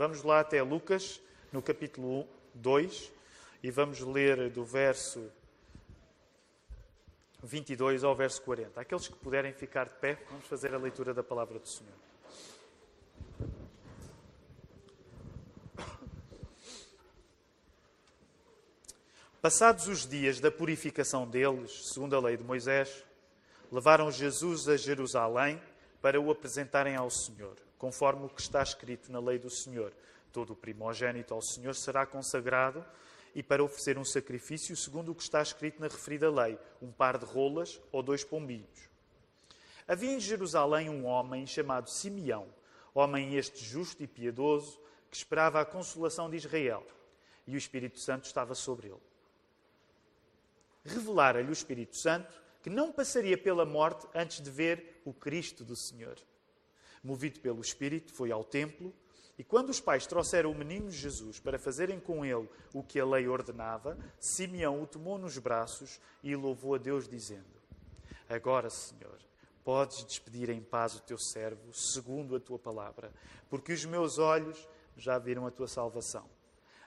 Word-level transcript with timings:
Vamos 0.00 0.22
lá 0.22 0.40
até 0.40 0.62
Lucas, 0.62 1.20
no 1.52 1.60
capítulo 1.60 2.26
2, 2.54 3.12
e 3.62 3.70
vamos 3.70 4.00
ler 4.00 4.48
do 4.48 4.64
verso 4.64 5.30
22 7.42 8.02
ao 8.02 8.16
verso 8.16 8.40
40. 8.40 8.80
Aqueles 8.80 9.08
que 9.08 9.14
puderem 9.16 9.52
ficar 9.52 9.90
de 9.90 9.94
pé, 9.96 10.18
vamos 10.30 10.46
fazer 10.46 10.72
a 10.74 10.78
leitura 10.78 11.12
da 11.12 11.22
palavra 11.22 11.58
do 11.58 11.68
Senhor. 11.68 11.92
Passados 19.42 19.86
os 19.86 20.08
dias 20.08 20.40
da 20.40 20.50
purificação 20.50 21.28
deles, 21.28 21.92
segundo 21.92 22.16
a 22.16 22.20
lei 22.20 22.38
de 22.38 22.42
Moisés, 22.42 23.04
levaram 23.70 24.10
Jesus 24.10 24.66
a 24.66 24.78
Jerusalém 24.78 25.60
para 26.00 26.18
o 26.18 26.30
apresentarem 26.30 26.96
ao 26.96 27.10
Senhor, 27.10 27.58
conforme 27.80 28.26
o 28.26 28.28
que 28.28 28.40
está 28.40 28.62
escrito 28.62 29.10
na 29.10 29.18
lei 29.18 29.40
do 29.40 29.50
Senhor. 29.50 29.92
Todo 30.32 30.52
o 30.52 30.56
primogênito 30.56 31.34
ao 31.34 31.42
Senhor 31.42 31.74
será 31.74 32.06
consagrado 32.06 32.84
e 33.34 33.42
para 33.42 33.64
oferecer 33.64 33.98
um 33.98 34.04
sacrifício, 34.04 34.76
segundo 34.76 35.10
o 35.10 35.14
que 35.16 35.24
está 35.24 35.42
escrito 35.42 35.80
na 35.80 35.88
referida 35.88 36.30
lei, 36.30 36.56
um 36.80 36.92
par 36.92 37.18
de 37.18 37.24
rolas 37.24 37.80
ou 37.90 38.04
dois 38.04 38.22
pombinhos. 38.22 38.88
Havia 39.88 40.12
em 40.12 40.20
Jerusalém 40.20 40.88
um 40.88 41.06
homem 41.06 41.44
chamado 41.44 41.90
Simeão, 41.90 42.46
homem 42.94 43.34
este 43.34 43.64
justo 43.64 44.00
e 44.04 44.06
piedoso, 44.06 44.80
que 45.10 45.16
esperava 45.16 45.60
a 45.60 45.64
consolação 45.64 46.30
de 46.30 46.36
Israel, 46.36 46.86
e 47.44 47.56
o 47.56 47.58
Espírito 47.58 47.98
Santo 47.98 48.26
estava 48.26 48.54
sobre 48.54 48.86
ele 48.88 49.10
revelara-lhe 50.84 51.48
o 51.48 51.52
Espírito 51.52 51.96
Santo 51.96 52.40
que 52.62 52.70
não 52.70 52.92
passaria 52.92 53.38
pela 53.38 53.64
morte 53.64 54.06
antes 54.14 54.40
de 54.40 54.50
ver 54.50 55.00
o 55.04 55.12
Cristo 55.12 55.64
do 55.64 55.74
Senhor. 55.74 56.16
Movido 57.02 57.40
pelo 57.40 57.60
Espírito, 57.60 58.12
foi 58.12 58.30
ao 58.30 58.44
templo 58.44 58.92
e, 59.38 59.44
quando 59.44 59.70
os 59.70 59.80
pais 59.80 60.06
trouxeram 60.06 60.52
o 60.52 60.54
menino 60.54 60.90
Jesus 60.90 61.40
para 61.40 61.58
fazerem 61.58 61.98
com 61.98 62.24
ele 62.24 62.48
o 62.74 62.82
que 62.82 63.00
a 63.00 63.06
lei 63.06 63.26
ordenava, 63.26 63.96
Simeão 64.18 64.82
o 64.82 64.86
tomou 64.86 65.16
nos 65.16 65.38
braços 65.38 65.98
e 66.22 66.36
louvou 66.36 66.74
a 66.74 66.78
Deus, 66.78 67.08
dizendo: 67.08 67.60
Agora, 68.28 68.68
Senhor, 68.68 69.18
podes 69.64 70.04
despedir 70.04 70.50
em 70.50 70.60
paz 70.60 70.94
o 70.94 71.02
teu 71.02 71.16
servo, 71.16 71.72
segundo 71.72 72.36
a 72.36 72.40
tua 72.40 72.58
palavra, 72.58 73.12
porque 73.48 73.72
os 73.72 73.84
meus 73.86 74.18
olhos 74.18 74.68
já 74.94 75.18
viram 75.18 75.46
a 75.46 75.50
tua 75.50 75.66
salvação, 75.66 76.28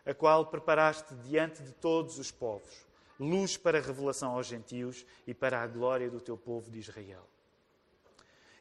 a 0.06 0.14
qual 0.14 0.46
preparaste 0.46 1.16
diante 1.16 1.64
de 1.64 1.72
todos 1.72 2.20
os 2.20 2.30
povos 2.30 2.86
luz 3.20 3.58
para 3.58 3.78
a 3.78 3.82
revelação 3.82 4.36
aos 4.36 4.48
gentios 4.48 5.06
e 5.26 5.34
para 5.34 5.62
a 5.62 5.68
glória 5.68 6.10
do 6.10 6.20
teu 6.20 6.38
povo 6.38 6.70
de 6.70 6.80
Israel. 6.80 7.28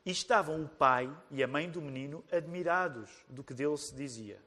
E 0.05 0.11
estavam 0.11 0.63
o 0.63 0.69
pai 0.69 1.11
e 1.31 1.43
a 1.43 1.49
mãe 1.49 1.71
do 1.71 1.81
menino 1.81 2.25
admirados 2.31 3.11
do 3.29 3.45
que 3.45 3.55
dele 3.55 3.77
se 3.77 3.95
dizia. 3.95 4.41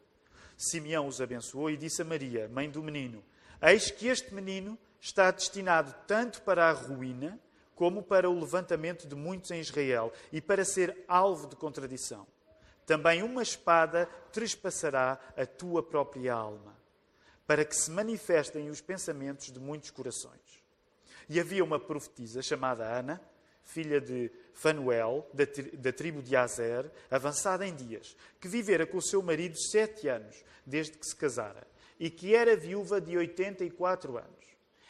Simeão 0.57 1.07
os 1.07 1.21
abençoou 1.21 1.69
e 1.69 1.77
disse 1.77 2.01
a 2.01 2.05
Maria, 2.05 2.49
mãe 2.49 2.69
do 2.69 2.83
menino: 2.83 3.23
Eis 3.61 3.89
que 3.89 4.07
este 4.07 4.33
menino 4.33 4.77
está 4.99 5.31
destinado 5.31 5.93
tanto 6.07 6.41
para 6.41 6.69
a 6.69 6.73
ruína 6.73 7.39
como 7.73 8.01
para 8.01 8.29
o 8.29 8.39
levantamento 8.39 9.07
de 9.07 9.15
muitos 9.15 9.51
em 9.51 9.59
Israel 9.59 10.11
e 10.31 10.41
para 10.41 10.63
ser 10.63 11.03
alvo 11.07 11.47
de 11.47 11.55
contradição. 11.55 12.25
Também 12.85 13.23
uma 13.23 13.43
espada 13.43 14.07
trespassará 14.31 15.19
a 15.35 15.45
tua 15.45 15.83
própria 15.83 16.33
alma 16.33 16.75
para 17.47 17.63
que 17.63 17.75
se 17.75 17.91
manifestem 17.91 18.69
os 18.69 18.81
pensamentos 18.81 19.51
de 19.51 19.59
muitos 19.59 19.91
corações. 19.91 20.63
E 21.29 21.39
havia 21.39 21.63
uma 21.63 21.79
profetisa 21.79 22.41
chamada 22.41 22.85
Ana, 22.85 23.21
filha 23.65 23.99
de 23.99 24.31
Fanuel, 24.53 25.27
da, 25.33 25.43
da 25.73 25.91
tribo 25.91 26.21
de 26.21 26.35
Azer, 26.35 26.89
avançada 27.11 27.67
em 27.67 27.75
dias, 27.75 28.15
que 28.39 28.47
vivera 28.47 28.85
com 28.85 28.97
o 28.97 29.01
seu 29.01 29.21
marido 29.21 29.57
sete 29.57 30.07
anos, 30.07 30.43
desde 30.65 30.97
que 30.97 31.05
se 31.05 31.15
casara, 31.15 31.67
e 31.99 32.09
que 32.09 32.33
era 32.35 32.55
viúva 32.55 33.01
de 33.01 33.17
84 33.17 34.17
anos. 34.17 34.45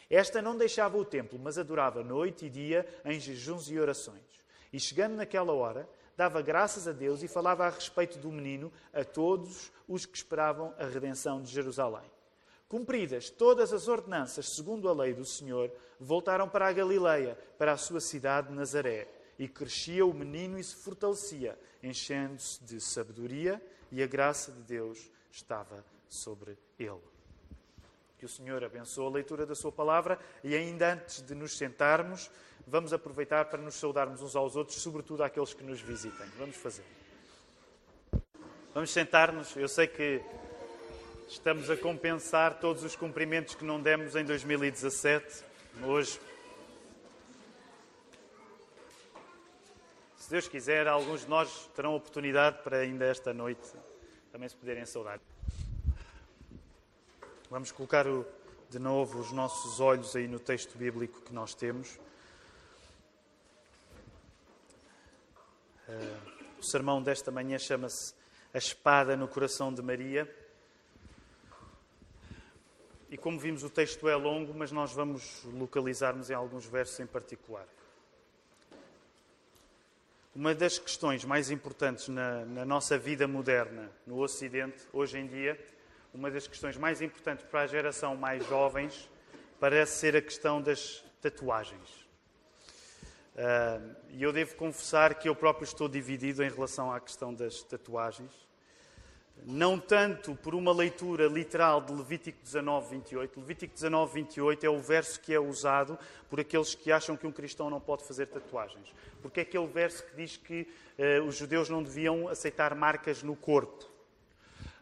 Esta 0.10 0.42
não 0.42 0.56
deixava 0.56 0.98
o 0.98 1.06
templo, 1.06 1.40
mas 1.40 1.58
adorava 1.58 2.04
noite 2.04 2.46
e 2.46 2.50
dia 2.50 2.86
em 3.04 3.20
jejuns 3.20 3.70
e 3.70 3.80
orações. 3.80 4.22
E 4.72 4.80
chegando 4.80 5.16
naquela 5.16 5.54
hora, 5.54 5.90
dava 6.16 6.42
graças 6.42 6.88
a 6.88 6.92
Deus 6.92 7.24
e 7.24 7.28
falava 7.28 7.66
a 7.66 7.70
respeito 7.70 8.20
do 8.20 8.32
menino 8.32 8.72
a 8.94 9.04
todos 9.04 9.72
os 9.88 10.06
que 10.06 10.18
esperavam 10.18 10.74
a 10.78 10.86
redenção 10.86 11.42
de 11.42 11.52
Jerusalém. 11.52 12.15
Cumpridas 12.76 13.30
todas 13.30 13.72
as 13.72 13.88
ordenanças 13.88 14.50
segundo 14.50 14.90
a 14.90 14.94
lei 14.94 15.14
do 15.14 15.24
Senhor, 15.24 15.72
voltaram 15.98 16.50
para 16.50 16.68
a 16.68 16.74
Galileia, 16.74 17.40
para 17.58 17.72
a 17.72 17.78
sua 17.78 18.02
cidade 18.02 18.52
Nazaré. 18.52 19.08
E 19.40 19.48
crescia 19.48 20.06
o 20.06 20.14
menino 20.14 20.60
e 20.60 20.64
se 20.66 20.76
fortalecia, 20.76 21.58
enchendo-se 21.82 22.62
de 22.66 22.82
sabedoria, 22.82 23.66
e 23.90 24.04
a 24.04 24.08
graça 24.08 24.52
de 24.52 24.62
Deus 24.64 25.10
estava 25.32 25.86
sobre 26.10 26.58
ele. 26.78 27.00
Que 28.18 28.26
o 28.26 28.30
Senhor 28.30 28.62
abençoe 28.62 29.06
a 29.06 29.10
leitura 29.10 29.46
da 29.46 29.56
Sua 29.56 29.72
palavra 29.72 30.20
e, 30.44 30.54
ainda 30.54 30.96
antes 30.96 31.22
de 31.22 31.34
nos 31.34 31.58
sentarmos, 31.58 32.30
vamos 32.68 32.92
aproveitar 32.92 33.46
para 33.46 33.62
nos 33.62 33.76
saudarmos 33.76 34.22
uns 34.22 34.36
aos 34.36 34.58
outros, 34.58 34.82
sobretudo 34.82 35.24
àqueles 35.24 35.54
que 35.54 35.64
nos 35.64 35.80
visitem. 35.80 36.28
Vamos 36.38 36.58
fazer. 36.58 36.84
Vamos 38.74 38.92
sentar-nos. 38.92 39.56
Eu 39.56 39.70
sei 39.70 39.88
que 39.88 40.22
Estamos 41.28 41.72
a 41.72 41.76
compensar 41.76 42.60
todos 42.60 42.84
os 42.84 42.96
cumprimentos 42.96 43.56
que 43.56 43.66
não 43.66 43.82
demos 43.82 44.16
em 44.16 44.24
2017, 44.24 45.44
hoje. 45.84 46.20
Se 50.18 50.30
Deus 50.30 50.48
quiser, 50.48 50.88
alguns 50.88 51.22
de 51.22 51.30
nós 51.30 51.68
terão 51.76 51.96
oportunidade 51.96 52.62
para 52.64 52.78
ainda 52.78 53.06
esta 53.06 53.34
noite 53.34 53.62
também 54.32 54.48
se 54.48 54.56
poderem 54.56 54.86
saudar. 54.86 55.20
Vamos 57.50 57.72
colocar 57.72 58.06
de 58.70 58.78
novo 58.78 59.20
os 59.20 59.32
nossos 59.32 59.80
olhos 59.80 60.16
aí 60.16 60.28
no 60.28 60.40
texto 60.40 60.78
bíblico 60.78 61.22
que 61.22 61.34
nós 61.34 61.56
temos. 61.56 62.00
Eh, 65.90 66.18
o 66.60 66.64
sermão 66.64 67.02
desta 67.02 67.32
manhã 67.32 67.58
chama-se 67.58 68.14
A 68.54 68.58
Espada 68.60 69.18
no 69.18 69.28
Coração 69.28 69.74
de 69.74 69.82
Maria. 69.82 70.45
E 73.16 73.18
como 73.18 73.40
vimos, 73.40 73.64
o 73.64 73.70
texto 73.70 74.10
é 74.10 74.16
longo, 74.18 74.54
mas 74.54 74.74
nós 74.74 74.92
vamos 74.92 75.42
localizar-nos 75.46 76.30
em 76.30 76.34
alguns 76.34 76.66
versos 76.66 77.00
em 77.00 77.08
particular. 77.08 77.66
Uma 80.36 80.54
das 80.54 80.78
questões 80.78 81.24
mais 81.24 81.50
importantes 81.50 82.10
na, 82.10 82.44
na, 82.44 82.66
nossa 82.66 82.98
vida 82.98 83.26
moderna, 83.26 83.90
no 84.06 84.20
Ocidente, 84.20 84.86
hoje 84.92 85.18
em 85.18 85.28
dia, 85.28 85.58
uma 86.14 86.30
das 86.30 86.46
questões 86.46 86.76
mais 86.76 87.02
importantes 87.02 87.46
para 87.46 87.62
a 87.62 87.68
geração 87.68 88.18
mais 88.18 88.46
jovens, 88.50 89.10
parece 89.62 89.98
ser 89.98 90.18
a 90.18 90.22
questão 90.22 90.62
das 90.62 91.02
tatuagens. 91.22 91.90
Uh, 93.34 93.96
e 94.10 94.24
eu 94.24 94.34
devo 94.34 94.58
confessar 94.58 95.16
que 95.16 95.30
eu 95.30 95.36
próprio 95.38 95.64
estou 95.64 95.88
dividido 95.88 96.44
em 96.44 96.50
relação 96.50 96.92
à 96.92 97.00
questão 97.00 97.34
das 97.34 97.64
tatuagens 97.64 98.45
não 99.44 99.80
tanto 99.80 100.36
por 100.36 100.56
uma 100.56 100.72
leitura 100.72 101.28
literal 101.28 101.82
de 101.82 101.94
Levítico 101.94 102.40
19, 102.44 102.90
28. 102.92 103.40
Levítico 103.40 103.74
19, 103.74 104.14
28 104.14 104.66
é 104.66 104.70
o 104.70 104.80
verso 104.80 105.20
que 105.20 105.34
é 105.34 105.40
usado 105.40 105.98
por 106.30 106.40
aqueles 106.40 106.74
que 106.74 106.92
acham 106.92 107.16
que 107.16 107.28
um 107.28 107.32
cristão 107.32 107.70
não 107.70 107.80
pode 107.80 108.04
fazer 108.04 108.28
tatuagens. 108.28 108.94
Porque 109.22 109.42
é 109.42 109.44
aquele 109.44 109.68
verso 109.68 110.04
que 110.04 110.16
diz 110.16 110.38
que 110.38 110.68
uh, 110.98 111.24
os 111.26 111.36
judeus 111.36 111.70
não 111.70 111.84
deviam 111.84 112.28
aceitar 112.28 112.74
marcas 112.76 113.22
no 113.22 113.36
corpo. 113.36 113.86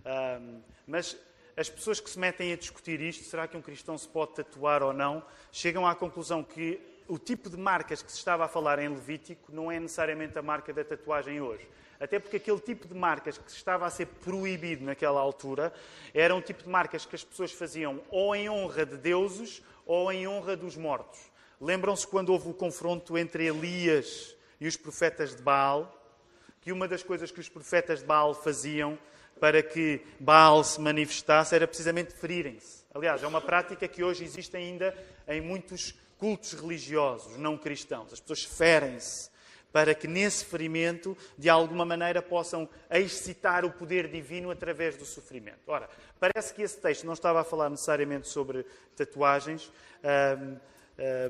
Um, 0.05 0.61
mas 0.87 1.17
as 1.55 1.69
pessoas 1.69 1.99
que 1.99 2.09
se 2.09 2.17
metem 2.17 2.51
a 2.51 2.55
discutir 2.55 2.99
isto, 3.01 3.23
será 3.25 3.47
que 3.47 3.55
um 3.55 3.61
cristão 3.61 3.97
se 3.97 4.07
pode 4.07 4.33
tatuar 4.33 4.81
ou 4.81 4.93
não, 4.93 5.23
chegam 5.51 5.87
à 5.87 5.93
conclusão 5.93 6.43
que 6.43 6.79
o 7.07 7.17
tipo 7.17 7.49
de 7.49 7.57
marcas 7.57 8.01
que 8.01 8.11
se 8.11 8.17
estava 8.17 8.45
a 8.45 8.47
falar 8.47 8.79
em 8.79 8.89
Levítico 8.89 9.51
não 9.51 9.71
é 9.71 9.79
necessariamente 9.79 10.37
a 10.37 10.41
marca 10.41 10.73
da 10.73 10.83
tatuagem 10.83 11.41
hoje. 11.41 11.67
Até 12.03 12.19
porque 12.19 12.35
aquele 12.35 12.59
tipo 12.59 12.85
de 12.85 12.93
marcas 12.93 13.37
que 13.37 13.49
estava 13.49 13.85
a 13.85 13.89
ser 13.89 14.07
proibido 14.07 14.83
naquela 14.83 15.21
altura 15.21 15.73
era 16.13 16.35
um 16.35 16.41
tipo 16.41 16.61
de 16.61 16.69
marcas 16.69 17.05
que 17.05 17.15
as 17.15 17.23
pessoas 17.23 17.53
faziam 17.53 18.01
ou 18.09 18.35
em 18.35 18.50
honra 18.50 18.85
de 18.85 18.97
deuses 18.97 19.63
ou 19.85 20.11
em 20.11 20.27
honra 20.27 20.57
dos 20.57 20.75
mortos. 20.75 21.19
Lembram-se 21.61 22.05
quando 22.05 22.33
houve 22.33 22.50
o 22.50 22.53
confronto 22.53 23.17
entre 23.17 23.45
Elias 23.45 24.35
e 24.59 24.67
os 24.67 24.75
profetas 24.75 25.33
de 25.33 25.41
Baal? 25.41 25.97
Que 26.59 26.73
uma 26.73 26.89
das 26.89 27.03
coisas 27.03 27.31
que 27.31 27.39
os 27.39 27.47
profetas 27.47 28.00
de 28.00 28.06
Baal 28.06 28.33
faziam 28.35 28.99
para 29.39 29.63
que 29.63 30.01
Baal 30.19 30.61
se 30.61 30.81
manifestasse 30.81 31.56
era 31.56 31.65
precisamente 31.65 32.13
ferirem-se. 32.13 32.83
Aliás, 32.94 33.23
é 33.23 33.27
uma 33.27 33.39
prática 33.39 33.88
que 33.88 34.03
hoje 34.03 34.25
existe 34.25 34.57
ainda 34.57 34.94
em 35.25 35.39
muitos 35.39 35.95
cultos 36.17 36.51
religiosos 36.51 37.38
não 37.38 37.57
cristãos. 37.57 38.11
As 38.11 38.19
pessoas 38.19 38.44
ferem-se 38.44 39.31
para 39.73 39.95
que 39.95 40.07
nesse 40.07 40.45
ferimento, 40.45 41.17
de 41.37 41.49
alguma 41.49 41.83
maneira, 41.83 42.21
possam 42.21 42.69
excitar 42.91 43.65
o 43.65 43.71
poder 43.71 44.07
divino 44.07 44.51
através 44.51 44.95
do 44.95 45.03
sofrimento. 45.03 45.59
Ora, 45.67 45.89
parece 46.19 46.53
que 46.53 46.61
esse 46.61 46.79
texto 46.79 47.05
não 47.05 47.13
estava 47.13 47.41
a 47.41 47.43
falar 47.43 47.71
necessariamente 47.71 48.27
sobre 48.27 48.65
tatuagens, 48.95 49.71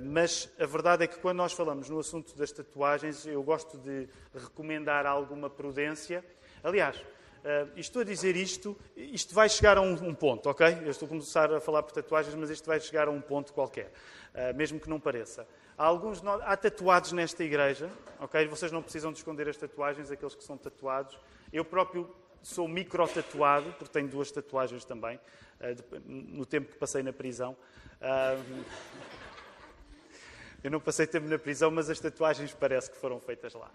mas 0.02 0.50
a 0.60 0.66
verdade 0.66 1.06
é 1.06 1.08
que 1.08 1.18
quando 1.20 1.38
nós 1.38 1.54
falamos 1.54 1.90
no 1.90 2.00
assunto 2.00 2.36
das 2.38 2.52
tatuagens, 2.52 3.26
eu 3.26 3.42
gosto 3.42 3.78
de 3.78 4.10
recomendar 4.36 5.06
alguma 5.06 5.50
prudência. 5.50 6.24
Aliás, 6.62 7.02
Uh, 7.44 7.68
estou 7.76 8.04
a 8.04 8.06
dizer 8.06 8.38
isto, 8.38 8.78
isto 8.96 9.36
vai 9.36 9.50
chegar 9.50 9.78
a 9.78 9.82
um, 9.82 9.92
um, 9.92 10.16
ponto, 10.16 10.48
ok? 10.48 10.66
Eu 10.82 10.92
estou 10.92 11.06
a 11.08 11.10
começar 11.10 11.52
a 11.52 11.60
falar 11.60 11.84
por 11.84 11.92
tatuagens, 11.92 12.34
mas 12.36 12.50
isto 12.50 12.66
vai 12.66 12.80
chegar 12.80 13.10
a 13.10 13.12
um 13.12 13.20
ponto 13.20 13.52
qualquer, 13.52 13.92
uh, 14.34 14.56
mesmo 14.56 14.80
que 14.80 14.90
não 14.90 14.98
pareça. 14.98 15.46
Há 15.78 15.86
alguns 15.86 16.24
há 16.26 16.56
tatuados 16.56 17.12
nesta 17.12 17.44
igreja, 17.44 17.90
ok? 18.20 18.48
Vocês 18.48 18.72
não 18.72 18.82
precisam 18.82 19.12
de 19.12 19.18
esconder 19.18 19.50
as 19.50 19.58
tatuagens, 19.58 20.12
aqueles 20.12 20.36
que 20.36 20.44
são 20.44 20.58
tatuados. 20.58 21.20
Eu 21.52 21.66
próprio 21.66 22.16
sou 22.44 22.68
micro-tatuado, 22.68 23.74
porque 23.74 23.92
tenho 23.92 24.08
duas 24.08 24.32
tatuagens 24.32 24.86
também, 24.86 25.18
uh, 25.18 26.02
no 26.06 26.46
tempo 26.46 26.72
que 26.72 26.78
passei 26.78 27.02
na 27.02 27.12
prisão. 27.12 27.58
eu 30.64 30.70
não 30.70 30.80
passei 30.80 31.08
tempo 31.08 31.28
na 31.28 31.40
prisão, 31.40 31.72
mas 31.72 31.90
as 31.90 32.00
tatuagens 32.00 32.54
parece 32.54 32.92
que 32.92 32.98
foram 32.98 33.20
feitas 33.20 33.54
lá. 33.54 33.72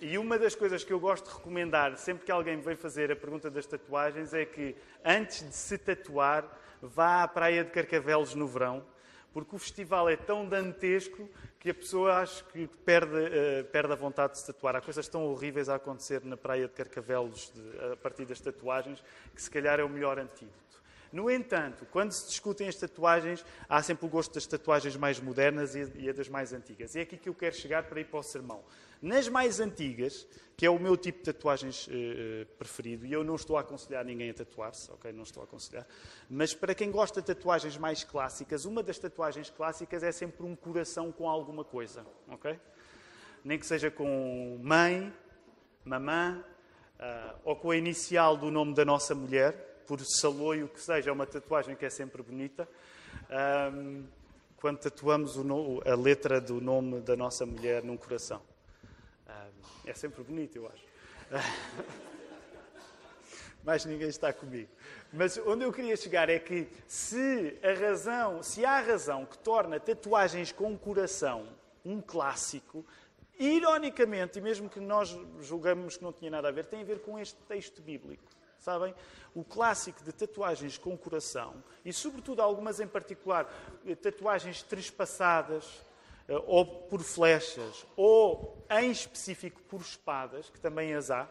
E 0.00 0.16
uma 0.16 0.38
das 0.38 0.54
coisas 0.54 0.82
que 0.82 0.92
eu 0.92 0.98
gosto 0.98 1.28
de 1.28 1.36
recomendar 1.36 1.96
sempre 1.98 2.24
que 2.24 2.32
alguém 2.32 2.56
me 2.56 2.62
vem 2.62 2.74
fazer 2.74 3.12
a 3.12 3.16
pergunta 3.16 3.50
das 3.50 3.66
tatuagens 3.66 4.32
é 4.32 4.46
que, 4.46 4.74
antes 5.04 5.46
de 5.46 5.54
se 5.54 5.76
tatuar, 5.76 6.44
vá 6.80 7.22
à 7.22 7.28
praia 7.28 7.62
de 7.62 7.70
Carcavelos 7.70 8.34
no 8.34 8.46
verão, 8.46 8.82
porque 9.32 9.54
o 9.54 9.58
festival 9.58 10.08
é 10.08 10.16
tão 10.16 10.48
dantesco 10.48 11.28
que 11.58 11.70
a 11.70 11.74
pessoa 11.74 12.14
acho 12.16 12.44
que 12.46 12.66
perde, 12.66 13.16
uh, 13.16 13.64
perde 13.70 13.92
a 13.92 13.96
vontade 13.96 14.32
de 14.32 14.38
se 14.38 14.46
tatuar. 14.46 14.76
Há 14.76 14.80
coisas 14.80 15.06
tão 15.08 15.26
horríveis 15.26 15.68
a 15.68 15.74
acontecer 15.74 16.24
na 16.24 16.36
praia 16.36 16.66
de 16.66 16.72
Carcavelos 16.72 17.52
de, 17.54 17.92
a 17.92 17.96
partir 17.96 18.24
das 18.24 18.40
tatuagens 18.40 19.02
que 19.34 19.42
se 19.42 19.50
calhar 19.50 19.78
é 19.78 19.84
o 19.84 19.88
melhor 19.88 20.18
antídoto. 20.18 20.82
No 21.12 21.28
entanto, 21.28 21.86
quando 21.90 22.12
se 22.12 22.28
discutem 22.28 22.68
as 22.68 22.76
tatuagens, 22.76 23.44
há 23.68 23.82
sempre 23.82 24.06
o 24.06 24.08
gosto 24.08 24.34
das 24.34 24.46
tatuagens 24.46 24.96
mais 24.96 25.18
modernas 25.18 25.74
e 25.74 26.12
das 26.12 26.28
mais 26.28 26.52
antigas. 26.52 26.94
E 26.94 27.00
é 27.00 27.02
aqui 27.02 27.16
que 27.16 27.28
eu 27.28 27.34
quero 27.34 27.54
chegar 27.56 27.84
para 27.84 28.00
ir 28.00 28.04
para 28.04 28.20
o 28.20 28.22
sermão. 28.22 28.62
Nas 29.02 29.28
mais 29.28 29.58
antigas, 29.60 30.26
que 30.56 30.64
é 30.64 30.70
o 30.70 30.78
meu 30.78 30.96
tipo 30.96 31.18
de 31.18 31.24
tatuagens 31.24 31.88
uh, 31.88 32.46
preferido, 32.58 33.06
e 33.06 33.12
eu 33.12 33.24
não 33.24 33.34
estou 33.34 33.56
a 33.56 33.62
aconselhar 33.62 34.04
ninguém 34.04 34.30
a 34.30 34.34
tatuar-se, 34.34 34.90
ok? 34.92 35.10
Não 35.10 35.22
estou 35.22 35.40
a 35.40 35.44
aconselhar. 35.44 35.86
Mas 36.28 36.54
para 36.54 36.74
quem 36.74 36.90
gosta 36.90 37.20
de 37.20 37.26
tatuagens 37.26 37.76
mais 37.76 38.04
clássicas, 38.04 38.64
uma 38.64 38.82
das 38.82 38.98
tatuagens 38.98 39.50
clássicas 39.50 40.02
é 40.02 40.12
sempre 40.12 40.44
um 40.44 40.54
coração 40.54 41.10
com 41.10 41.28
alguma 41.28 41.64
coisa, 41.64 42.06
ok? 42.28 42.60
Nem 43.42 43.58
que 43.58 43.66
seja 43.66 43.90
com 43.90 44.60
mãe, 44.62 45.12
mamã, 45.82 46.44
uh, 47.00 47.40
ou 47.42 47.56
com 47.56 47.70
a 47.70 47.76
inicial 47.76 48.36
do 48.36 48.50
nome 48.50 48.74
da 48.74 48.84
nossa 48.84 49.14
mulher, 49.14 49.69
por 49.90 50.00
saloio 50.04 50.68
que 50.68 50.80
seja, 50.80 51.10
é 51.10 51.12
uma 51.12 51.26
tatuagem 51.26 51.74
que 51.74 51.84
é 51.84 51.90
sempre 51.90 52.22
bonita. 52.22 52.68
Um, 53.74 54.06
quando 54.56 54.78
tatuamos 54.78 55.34
no, 55.34 55.82
a 55.84 55.96
letra 55.96 56.40
do 56.40 56.60
nome 56.60 57.00
da 57.00 57.16
nossa 57.16 57.44
mulher 57.44 57.82
num 57.82 57.96
coração. 57.96 58.40
Um, 59.28 59.88
é 59.90 59.92
sempre 59.92 60.22
bonito, 60.22 60.54
eu 60.54 60.68
acho. 60.68 60.84
Mas 63.64 63.84
ninguém 63.84 64.08
está 64.08 64.32
comigo. 64.32 64.70
Mas 65.12 65.36
onde 65.38 65.64
eu 65.64 65.72
queria 65.72 65.96
chegar 65.96 66.28
é 66.28 66.38
que 66.38 66.68
se 66.86 67.58
a 67.60 67.72
razão, 67.72 68.44
se 68.44 68.64
há 68.64 68.80
razão 68.80 69.26
que 69.26 69.38
torna 69.38 69.80
tatuagens 69.80 70.52
com 70.52 70.78
coração 70.78 71.48
um 71.84 72.00
clássico, 72.00 72.86
ironicamente, 73.36 74.38
e 74.38 74.40
mesmo 74.40 74.70
que 74.70 74.78
nós 74.78 75.18
julgamos 75.40 75.96
que 75.96 76.04
não 76.04 76.12
tinha 76.12 76.30
nada 76.30 76.46
a 76.46 76.52
ver, 76.52 76.66
tem 76.66 76.82
a 76.82 76.84
ver 76.84 77.00
com 77.00 77.18
este 77.18 77.42
texto 77.48 77.82
bíblico. 77.82 78.22
Sabem? 78.60 78.94
O 79.34 79.42
clássico 79.42 80.04
de 80.04 80.12
tatuagens 80.12 80.76
com 80.76 80.96
coração, 80.96 81.64
e 81.84 81.92
sobretudo 81.92 82.42
algumas 82.42 82.78
em 82.78 82.86
particular, 82.86 83.50
eh, 83.86 83.94
tatuagens 83.94 84.62
trespassadas, 84.62 85.64
eh, 86.28 86.42
ou 86.46 86.66
por 86.66 87.00
flechas, 87.02 87.86
ou 87.96 88.64
em 88.70 88.90
específico 88.90 89.62
por 89.62 89.80
espadas, 89.80 90.50
que 90.50 90.60
também 90.60 90.94
as 90.94 91.10
há, 91.10 91.26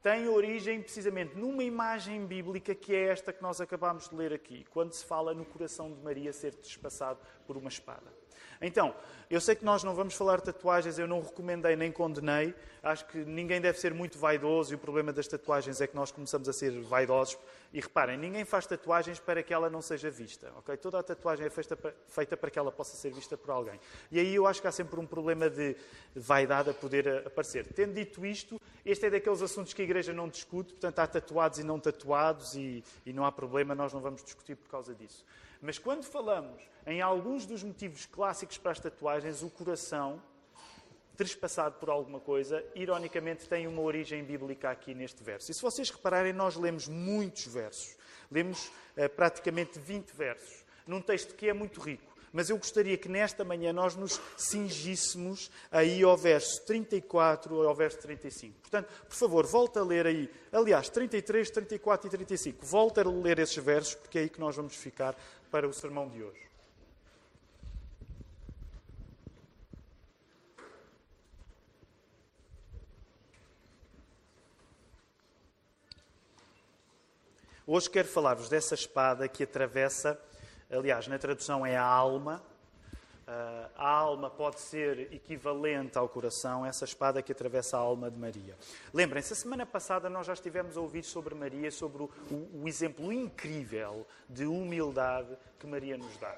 tem 0.00 0.28
origem 0.28 0.80
precisamente 0.80 1.34
numa 1.36 1.64
imagem 1.64 2.24
bíblica 2.24 2.74
que 2.74 2.94
é 2.94 3.08
esta 3.08 3.32
que 3.32 3.42
nós 3.42 3.60
acabamos 3.60 4.08
de 4.08 4.14
ler 4.14 4.32
aqui, 4.32 4.64
quando 4.70 4.92
se 4.92 5.04
fala 5.04 5.34
no 5.34 5.44
coração 5.44 5.92
de 5.92 6.00
Maria 6.02 6.32
ser 6.32 6.54
trespassado 6.54 7.18
por 7.46 7.56
uma 7.56 7.68
espada. 7.68 8.23
Então, 8.60 8.94
eu 9.30 9.40
sei 9.40 9.54
que 9.54 9.64
nós 9.64 9.82
não 9.82 9.94
vamos 9.94 10.14
falar 10.14 10.36
de 10.36 10.44
tatuagens, 10.44 10.98
eu 10.98 11.06
não 11.06 11.20
recomendei 11.20 11.74
nem 11.76 11.90
condenei. 11.90 12.54
Acho 12.82 13.06
que 13.06 13.18
ninguém 13.18 13.60
deve 13.60 13.78
ser 13.78 13.94
muito 13.94 14.18
vaidoso 14.18 14.72
e 14.72 14.76
o 14.76 14.78
problema 14.78 15.12
das 15.12 15.26
tatuagens 15.26 15.80
é 15.80 15.86
que 15.86 15.96
nós 15.96 16.12
começamos 16.12 16.48
a 16.48 16.52
ser 16.52 16.70
vaidosos. 16.82 17.38
E 17.72 17.80
reparem, 17.80 18.18
ninguém 18.18 18.44
faz 18.44 18.66
tatuagens 18.66 19.18
para 19.18 19.42
que 19.42 19.52
ela 19.52 19.70
não 19.70 19.80
seja 19.80 20.10
vista. 20.10 20.52
Okay? 20.58 20.76
Toda 20.76 20.98
a 20.98 21.02
tatuagem 21.02 21.46
é 21.46 21.50
feita 21.50 21.76
para, 21.76 21.94
feita 22.06 22.36
para 22.36 22.50
que 22.50 22.58
ela 22.58 22.70
possa 22.70 22.96
ser 22.96 23.12
vista 23.12 23.36
por 23.36 23.50
alguém. 23.50 23.80
E 24.12 24.20
aí 24.20 24.34
eu 24.34 24.46
acho 24.46 24.60
que 24.60 24.68
há 24.68 24.72
sempre 24.72 25.00
um 25.00 25.06
problema 25.06 25.48
de 25.48 25.74
vaidade 26.14 26.70
a 26.70 26.74
poder 26.74 27.26
aparecer. 27.26 27.66
Tendo 27.72 27.94
dito 27.94 28.24
isto, 28.24 28.60
este 28.84 29.06
é 29.06 29.10
daqueles 29.10 29.40
assuntos 29.42 29.72
que 29.72 29.82
a 29.82 29.84
Igreja 29.84 30.12
não 30.12 30.28
discute, 30.28 30.74
portanto 30.74 30.98
há 30.98 31.06
tatuados 31.06 31.58
e 31.58 31.64
não 31.64 31.80
tatuados 31.80 32.54
e, 32.54 32.84
e 33.06 33.12
não 33.12 33.24
há 33.24 33.32
problema, 33.32 33.74
nós 33.74 33.92
não 33.92 34.00
vamos 34.00 34.22
discutir 34.22 34.54
por 34.54 34.68
causa 34.68 34.94
disso. 34.94 35.24
Mas 35.64 35.78
quando 35.78 36.04
falamos 36.04 36.62
em 36.86 37.00
alguns 37.00 37.46
dos 37.46 37.62
motivos 37.62 38.04
clássicos 38.04 38.58
para 38.58 38.72
as 38.72 38.78
tatuagens, 38.78 39.42
o 39.42 39.48
coração, 39.48 40.22
trespassado 41.16 41.76
por 41.76 41.88
alguma 41.88 42.20
coisa, 42.20 42.62
ironicamente 42.74 43.48
tem 43.48 43.66
uma 43.66 43.80
origem 43.80 44.22
bíblica 44.22 44.70
aqui 44.70 44.94
neste 44.94 45.22
verso. 45.22 45.50
E 45.50 45.54
se 45.54 45.62
vocês 45.62 45.88
repararem, 45.88 46.34
nós 46.34 46.56
lemos 46.56 46.86
muitos 46.86 47.46
versos. 47.46 47.96
Lemos 48.30 48.70
eh, 48.94 49.08
praticamente 49.08 49.78
20 49.78 50.10
versos, 50.10 50.64
num 50.86 51.00
texto 51.00 51.34
que 51.34 51.48
é 51.48 51.54
muito 51.54 51.80
rico. 51.80 52.14
Mas 52.34 52.50
eu 52.50 52.58
gostaria 52.58 52.98
que 52.98 53.08
nesta 53.08 53.44
manhã 53.44 53.72
nós 53.72 53.94
nos 53.94 54.20
cingíssemos 54.36 55.52
aí 55.70 56.02
ao 56.02 56.16
verso 56.16 56.60
34 56.66 57.54
ou 57.54 57.68
ao 57.68 57.74
verso 57.76 57.98
35. 57.98 58.58
Portanto, 58.60 58.92
por 59.08 59.14
favor, 59.14 59.46
volta 59.46 59.78
a 59.78 59.84
ler 59.84 60.04
aí. 60.04 60.28
Aliás, 60.50 60.88
33, 60.88 61.48
34 61.48 62.08
e 62.08 62.10
35. 62.10 62.66
Volta 62.66 63.02
a 63.02 63.08
ler 63.08 63.38
esses 63.38 63.56
versos, 63.56 63.94
porque 63.94 64.18
é 64.18 64.22
aí 64.22 64.28
que 64.28 64.40
nós 64.40 64.56
vamos 64.56 64.74
ficar 64.74 65.16
para 65.54 65.68
o 65.68 65.72
sermão 65.72 66.08
de 66.08 66.20
hoje. 66.20 66.50
Hoje 77.64 77.88
quero 77.88 78.08
falar-vos 78.08 78.48
dessa 78.48 78.74
espada 78.74 79.28
que 79.28 79.44
atravessa 79.44 80.20
aliás, 80.68 81.06
na 81.06 81.20
tradução 81.20 81.64
é 81.64 81.76
a 81.76 81.84
alma. 81.84 82.42
Uh, 83.26 83.70
a 83.74 83.88
alma 83.88 84.28
pode 84.28 84.60
ser 84.60 85.10
equivalente 85.10 85.96
ao 85.96 86.06
coração, 86.06 86.66
essa 86.66 86.84
espada 86.84 87.22
que 87.22 87.32
atravessa 87.32 87.78
a 87.78 87.80
alma 87.80 88.10
de 88.10 88.18
Maria. 88.18 88.54
Lembrem-se, 88.92 89.32
a 89.32 89.36
semana 89.36 89.64
passada 89.64 90.10
nós 90.10 90.26
já 90.26 90.34
estivemos 90.34 90.76
a 90.76 90.80
ouvir 90.80 91.02
sobre 91.04 91.34
Maria, 91.34 91.70
sobre 91.70 92.02
o, 92.02 92.10
o 92.52 92.68
exemplo 92.68 93.10
incrível 93.10 94.06
de 94.28 94.44
humildade 94.44 95.34
que 95.58 95.66
Maria 95.66 95.96
nos 95.96 96.14
dá. 96.18 96.36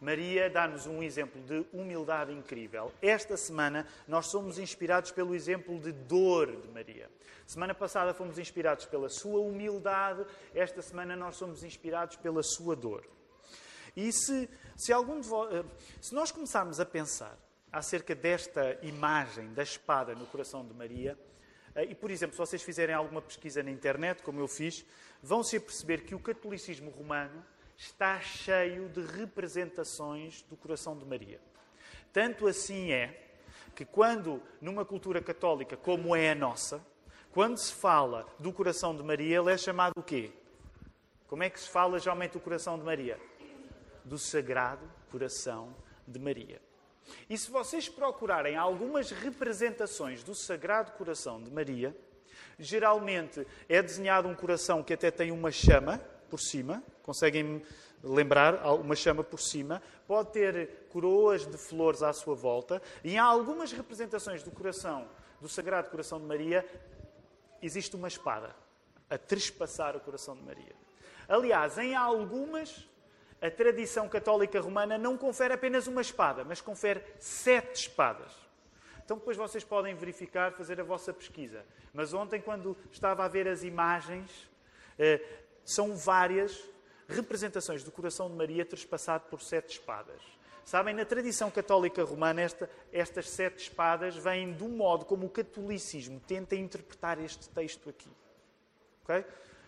Maria 0.00 0.48
dá-nos 0.48 0.86
um 0.86 1.02
exemplo 1.02 1.42
de 1.42 1.66
humildade 1.72 2.32
incrível. 2.32 2.90
Esta 3.02 3.36
semana 3.36 3.86
nós 4.08 4.26
somos 4.26 4.58
inspirados 4.58 5.10
pelo 5.10 5.34
exemplo 5.34 5.78
de 5.78 5.92
dor 5.92 6.56
de 6.56 6.68
Maria. 6.68 7.10
Semana 7.46 7.74
passada 7.74 8.14
fomos 8.14 8.38
inspirados 8.38 8.86
pela 8.86 9.10
sua 9.10 9.40
humildade, 9.40 10.24
esta 10.54 10.80
semana 10.80 11.14
nós 11.14 11.36
somos 11.36 11.62
inspirados 11.62 12.16
pela 12.16 12.42
sua 12.42 12.74
dor. 12.74 13.04
E 13.96 14.12
se, 14.12 14.48
se, 14.76 14.92
algum 14.92 15.20
eh, 15.20 15.64
se 16.00 16.14
nós 16.14 16.30
começarmos 16.30 16.80
a 16.80 16.86
pensar 16.86 17.38
acerca 17.70 18.14
desta 18.14 18.78
imagem 18.82 19.52
da 19.52 19.62
espada 19.62 20.14
no 20.14 20.26
coração 20.26 20.66
de 20.66 20.74
Maria, 20.74 21.18
eh, 21.74 21.84
e, 21.84 21.94
por 21.94 22.10
exemplo, 22.10 22.34
se 22.34 22.38
vocês 22.38 22.62
fizerem 22.62 22.94
alguma 22.94 23.22
pesquisa 23.22 23.62
na 23.62 23.70
internet, 23.70 24.22
como 24.22 24.40
eu 24.40 24.48
fiz, 24.48 24.84
vão-se 25.22 25.58
perceber 25.60 26.04
que 26.04 26.14
o 26.14 26.20
catolicismo 26.20 26.90
romano 26.90 27.44
está 27.76 28.20
cheio 28.20 28.88
de 28.88 29.00
representações 29.00 30.42
do 30.42 30.56
coração 30.56 30.96
de 30.96 31.04
Maria. 31.04 31.40
Tanto 32.12 32.46
assim 32.46 32.92
é 32.92 33.20
que 33.74 33.84
quando, 33.84 34.40
numa 34.60 34.84
cultura 34.84 35.20
católica 35.20 35.76
como 35.76 36.14
é 36.14 36.30
a 36.30 36.34
nossa, 36.34 36.84
quando 37.32 37.58
se 37.58 37.72
fala 37.72 38.26
do 38.38 38.52
coração 38.52 38.94
de 38.96 39.02
Maria, 39.02 39.38
ele 39.38 39.52
é 39.52 39.58
chamado 39.58 39.94
o 39.96 40.02
quê? 40.02 40.30
Como 41.26 41.42
é 41.42 41.50
que 41.50 41.58
se 41.58 41.68
fala 41.68 41.98
geralmente 41.98 42.32
do 42.32 42.40
coração 42.40 42.78
de 42.78 42.84
Maria? 42.84 43.18
Do 44.04 44.18
Sagrado 44.18 44.88
Coração 45.10 45.74
de 46.06 46.18
Maria. 46.18 46.60
E 47.28 47.36
se 47.36 47.50
vocês 47.50 47.88
procurarem 47.88 48.56
algumas 48.56 49.10
representações 49.10 50.22
do 50.22 50.34
Sagrado 50.34 50.92
Coração 50.92 51.42
de 51.42 51.50
Maria, 51.50 51.96
geralmente 52.58 53.46
é 53.68 53.82
desenhado 53.82 54.28
um 54.28 54.34
coração 54.34 54.82
que 54.82 54.92
até 54.94 55.10
tem 55.10 55.30
uma 55.30 55.50
chama 55.50 55.98
por 56.30 56.40
cima, 56.40 56.82
conseguem 57.02 57.62
lembrar, 58.02 58.66
uma 58.74 58.94
chama 58.94 59.24
por 59.24 59.40
cima, 59.40 59.82
pode 60.06 60.32
ter 60.32 60.86
coroas 60.90 61.46
de 61.46 61.56
flores 61.56 62.02
à 62.02 62.12
sua 62.12 62.34
volta, 62.34 62.82
e 63.02 63.14
em 63.14 63.18
algumas 63.18 63.72
representações 63.72 64.42
do 64.42 64.50
coração, 64.50 65.08
do 65.40 65.48
Sagrado 65.48 65.90
Coração 65.90 66.18
de 66.20 66.26
Maria, 66.26 66.66
existe 67.62 67.96
uma 67.96 68.08
espada 68.08 68.54
a 69.08 69.16
trespassar 69.16 69.96
o 69.96 70.00
coração 70.00 70.36
de 70.36 70.42
Maria. 70.42 70.74
Aliás, 71.28 71.78
em 71.78 71.94
algumas 71.94 72.86
a 73.44 73.50
tradição 73.50 74.08
católica 74.08 74.58
romana 74.58 74.96
não 74.96 75.18
confere 75.18 75.52
apenas 75.52 75.86
uma 75.86 76.00
espada, 76.00 76.44
mas 76.44 76.62
confere 76.62 77.02
sete 77.18 77.82
espadas. 77.82 78.32
Então 79.04 79.18
depois 79.18 79.36
vocês 79.36 79.62
podem 79.62 79.94
verificar, 79.94 80.52
fazer 80.52 80.80
a 80.80 80.82
vossa 80.82 81.12
pesquisa. 81.12 81.62
Mas 81.92 82.14
ontem, 82.14 82.40
quando 82.40 82.74
estava 82.90 83.22
a 83.22 83.28
ver 83.28 83.46
as 83.46 83.62
imagens, 83.62 84.30
eh, 84.98 85.20
são 85.62 85.94
várias 85.94 86.58
representações 87.06 87.84
do 87.84 87.92
coração 87.92 88.30
de 88.30 88.34
Maria 88.34 88.64
trespassado 88.64 89.24
por 89.28 89.42
sete 89.42 89.72
espadas. 89.72 90.22
Sabem, 90.64 90.94
na 90.94 91.04
tradição 91.04 91.50
católica 91.50 92.02
romana, 92.02 92.40
esta, 92.40 92.70
estas 92.90 93.28
sete 93.28 93.64
espadas 93.64 94.16
vêm 94.16 94.54
do 94.54 94.70
modo 94.70 95.04
como 95.04 95.26
o 95.26 95.30
catolicismo 95.30 96.18
tenta 96.18 96.56
interpretar 96.56 97.22
este 97.22 97.50
texto 97.50 97.90
aqui. 97.90 98.10
Okay? 99.02 99.22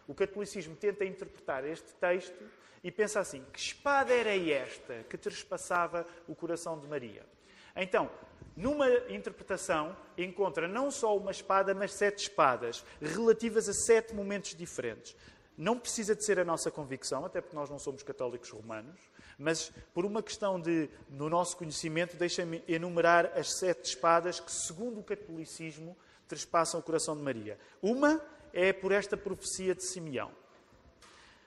O 0.09 0.15
catolicismo 0.15 0.75
tenta 0.75 1.05
interpretar 1.05 1.63
este 1.67 1.93
texto 1.97 2.43
e 2.87 2.91
pensa 2.93 3.19
assim: 3.19 3.45
que 3.53 3.59
espada 3.59 4.15
era 4.15 4.37
esta 4.37 5.03
que 5.11 5.19
trespassava 5.19 6.07
o 6.29 6.37
coração 6.37 6.79
de 6.79 6.87
Maria? 6.87 7.27
Então, 7.75 8.09
numa 8.57 8.89
interpretação, 9.09 9.97
encontra 10.17 10.69
não 10.69 10.89
só 10.89 11.17
uma 11.17 11.33
espada, 11.33 11.75
mas 11.75 11.95
sete 11.95 12.21
espadas, 12.21 12.85
relativas 13.03 13.69
a 13.69 13.73
sete 13.73 14.15
momentos 14.15 14.55
diferentes. 14.55 15.17
Não 15.59 15.77
precisa 15.77 16.15
de 16.15 16.25
ser 16.25 16.39
a 16.39 16.45
nossa 16.45 16.71
convicção, 16.71 17.25
até 17.25 17.41
porque 17.41 17.57
nós 17.57 17.69
não 17.69 17.79
somos 17.79 18.05
católicos 18.05 18.51
romanos, 18.51 19.01
mas 19.37 19.73
por 19.93 20.05
uma 20.05 20.23
questão 20.23 20.61
de, 20.61 20.89
no 21.11 21.29
nosso 21.29 21.57
conhecimento, 21.57 22.17
deixem-me 22.17 22.63
enumerar 22.69 23.33
as 23.37 23.59
sete 23.59 23.85
espadas 23.87 24.39
que, 24.39 24.53
segundo 24.53 25.01
o 25.01 25.03
catolicismo, 25.03 25.97
trespassam 26.29 26.79
o 26.79 26.83
coração 26.85 27.17
de 27.17 27.23
Maria. 27.23 27.59
Uma 27.83 28.23
é 28.53 28.73
por 28.73 28.93
esta 28.93 29.17
profecia 29.17 29.75
de 29.75 29.83
Simeão. 29.83 30.31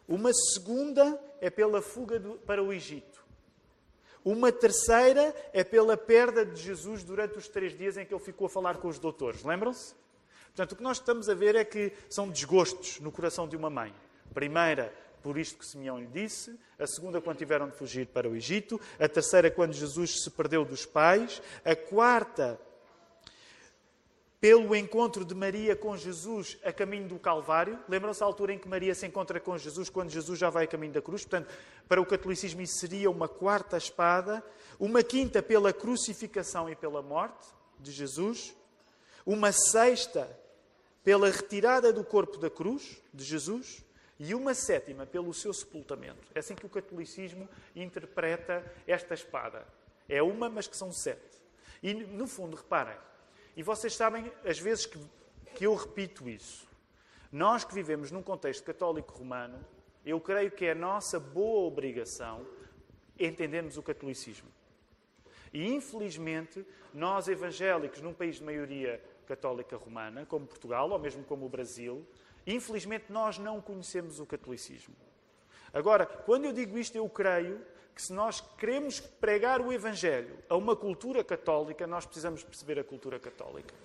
Uma 0.09 0.33
segunda 0.33 1.21
é 1.39 1.51
pela 1.51 1.83
fuga 1.83 2.19
do, 2.19 2.33
para 2.39 2.63
o 2.63 2.73
Egito. 2.73 3.23
Uma 4.25 4.51
terceira 4.51 5.35
é 5.53 5.63
pela 5.63 5.95
perda 5.95 6.43
de 6.43 6.59
Jesus 6.59 7.03
durante 7.03 7.37
os 7.37 7.47
três 7.47 7.77
dias 7.77 7.95
em 7.95 8.03
que 8.03 8.13
ele 8.13 8.23
ficou 8.23 8.47
a 8.47 8.49
falar 8.49 8.77
com 8.77 8.87
os 8.87 8.97
doutores. 8.97 9.43
Lembram-se? 9.43 9.93
Portanto, 10.47 10.71
o 10.71 10.75
que 10.75 10.81
nós 10.81 10.97
estamos 10.97 11.29
a 11.29 11.35
ver 11.35 11.55
é 11.55 11.63
que 11.63 11.93
são 12.09 12.27
desgostos 12.27 12.99
no 12.99 13.11
coração 13.11 13.47
de 13.47 13.55
uma 13.55 13.69
mãe. 13.69 13.93
Primeira, 14.33 14.91
por 15.21 15.37
isto 15.37 15.59
que 15.59 15.65
Simeão 15.65 15.99
lhe 15.99 16.07
disse. 16.07 16.59
A 16.79 16.87
segunda, 16.87 17.21
quando 17.21 17.37
tiveram 17.37 17.69
de 17.69 17.75
fugir 17.75 18.07
para 18.07 18.27
o 18.27 18.35
Egito. 18.35 18.81
A 18.99 19.07
terceira, 19.07 19.51
quando 19.51 19.73
Jesus 19.73 20.23
se 20.23 20.31
perdeu 20.31 20.65
dos 20.65 20.87
pais. 20.87 21.39
A 21.63 21.75
quarta, 21.75 22.59
pelo 24.39 24.73
encontro 24.73 25.25
de 25.25 25.35
Maria 25.35 25.75
com 25.75 25.97
Jesus 25.97 26.57
a 26.63 26.71
caminho 26.71 27.07
do 27.07 27.19
Calvário. 27.19 27.77
Lembram-se 27.89 28.23
a 28.23 28.25
altura 28.25 28.53
em 28.53 28.59
que 28.59 28.69
Maria 28.69 28.95
se 28.95 29.05
encontra 29.05 29.39
com 29.39 29.57
Jesus, 29.57 29.89
quando 29.89 30.09
Jesus 30.09 30.39
já 30.39 30.49
vai 30.49 30.63
a 30.63 30.67
caminho 30.67 30.93
da 30.93 31.01
cruz? 31.01 31.23
Portanto, 31.23 31.53
para 31.87 32.01
o 32.01 32.05
catolicismo, 32.05 32.61
isso 32.61 32.79
seria 32.79 33.09
uma 33.09 33.27
quarta 33.27 33.77
espada. 33.77 34.43
Uma 34.79 35.03
quinta, 35.03 35.43
pela 35.43 35.73
crucificação 35.73 36.69
e 36.69 36.75
pela 36.75 37.01
morte 37.01 37.47
de 37.79 37.91
Jesus. 37.91 38.55
Uma 39.25 39.51
sexta, 39.51 40.29
pela 41.03 41.29
retirada 41.29 41.91
do 41.91 42.03
corpo 42.03 42.37
da 42.37 42.49
cruz 42.49 43.01
de 43.13 43.25
Jesus 43.25 43.83
e 44.17 44.33
uma 44.33 44.53
sétima 44.53 45.05
pelo 45.05 45.33
seu 45.33 45.53
sepultamento. 45.53 46.27
É 46.33 46.39
assim 46.39 46.55
que 46.55 46.65
o 46.65 46.69
catolicismo 46.69 47.47
interpreta 47.75 48.63
esta 48.87 49.13
espada. 49.13 49.65
É 50.07 50.23
uma, 50.23 50.49
mas 50.49 50.67
que 50.67 50.77
são 50.77 50.91
sete. 50.91 51.39
E, 51.83 51.93
no 51.93 52.27
fundo, 52.27 52.57
reparem, 52.57 52.97
e 53.59 53.61
vocês 53.61 53.93
sabem 53.93 54.31
as 54.45 54.57
vezes 54.57 54.85
que, 54.85 54.97
que 55.53 55.65
eu 55.65 55.75
repito 55.75 56.29
isso. 56.29 56.65
Nós 57.29 57.65
que 57.65 57.73
vivemos 57.73 58.09
num 58.09 58.23
contexto 58.23 58.63
católico 58.63 59.13
romano, 59.13 59.59
eu 60.05 60.17
creio 60.21 60.49
que 60.49 60.63
é 60.63 60.71
a 60.71 60.75
nossa 60.75 61.19
boa 61.19 61.67
obrigação 61.67 62.47
entendermos 63.19 63.75
o 63.75 63.83
catolicismo. 63.83 64.47
E, 65.51 65.73
infelizmente, 65.73 66.65
nós 66.93 67.27
evangélicos, 67.27 68.01
num 68.01 68.13
país 68.13 68.37
de 68.37 68.45
maioria 68.45 69.03
católica 69.27 69.75
romana, 69.75 70.25
como 70.25 70.47
Portugal, 70.47 70.89
ou 70.89 70.97
mesmo 70.97 71.25
como 71.25 71.45
o 71.45 71.49
Brasil, 71.49 72.07
infelizmente 72.47 73.11
nós 73.11 73.37
não 73.37 73.59
conhecemos 73.59 74.21
o 74.21 74.25
catolicismo. 74.25 74.95
Agora, 75.73 76.05
quando 76.05 76.45
eu 76.45 76.53
digo 76.53 76.77
isto, 76.77 76.95
eu 76.95 77.09
creio 77.09 77.59
que 77.99 78.05
se 78.05 78.13
nós 78.13 78.39
queremos 78.57 79.01
pregar 79.01 79.59
o 79.59 79.73
Evangelho 79.73 80.39
a 80.47 80.55
uma 80.55 80.73
cultura 80.73 81.21
católica, 81.21 81.85
nós 81.85 82.05
precisamos 82.05 82.41
perceber 82.41 82.79
a 82.79 82.83
cultura 82.83 83.19
católica. 83.19 83.75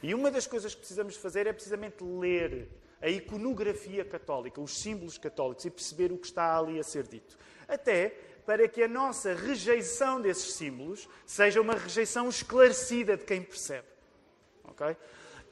E 0.00 0.14
uma 0.14 0.30
das 0.30 0.46
coisas 0.46 0.72
que 0.72 0.78
precisamos 0.78 1.16
fazer 1.16 1.48
é 1.48 1.52
precisamente 1.52 1.96
ler 2.04 2.68
a 3.02 3.08
iconografia 3.08 4.04
católica, 4.04 4.60
os 4.60 4.80
símbolos 4.80 5.18
católicos 5.18 5.64
e 5.64 5.70
perceber 5.70 6.12
o 6.12 6.18
que 6.18 6.28
está 6.28 6.56
ali 6.56 6.78
a 6.78 6.84
ser 6.84 7.02
dito. 7.02 7.36
Até 7.66 8.10
para 8.46 8.68
que 8.68 8.80
a 8.80 8.86
nossa 8.86 9.34
rejeição 9.34 10.20
desses 10.20 10.54
símbolos 10.54 11.08
seja 11.26 11.60
uma 11.60 11.74
rejeição 11.74 12.28
esclarecida 12.28 13.16
de 13.16 13.24
quem 13.24 13.42
percebe. 13.42 13.88
Okay? 14.68 14.96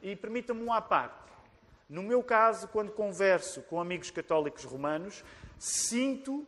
E 0.00 0.14
permita-me 0.14 0.62
um 0.62 0.72
à 0.72 0.80
parte. 0.80 1.32
No 1.88 2.04
meu 2.04 2.22
caso, 2.22 2.68
quando 2.68 2.92
converso 2.92 3.62
com 3.62 3.80
amigos 3.80 4.12
católicos 4.12 4.62
romanos, 4.62 5.24
sinto 5.58 6.46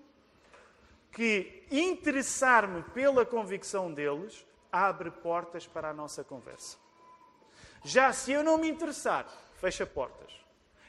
que 1.15 1.67
interessar-me 1.71 2.83
pela 2.83 3.25
convicção 3.25 3.93
deles 3.93 4.45
abre 4.71 5.11
portas 5.11 5.67
para 5.67 5.91
a 5.91 5.95
nossa 5.95 6.25
conversa. 6.25 6.77
Já 7.85 8.13
se 8.13 8.33
eu 8.33 8.43
não 8.43 8.59
me 8.59 8.69
interessar, 8.69 9.27
fecha 9.55 9.87
portas. 9.87 10.44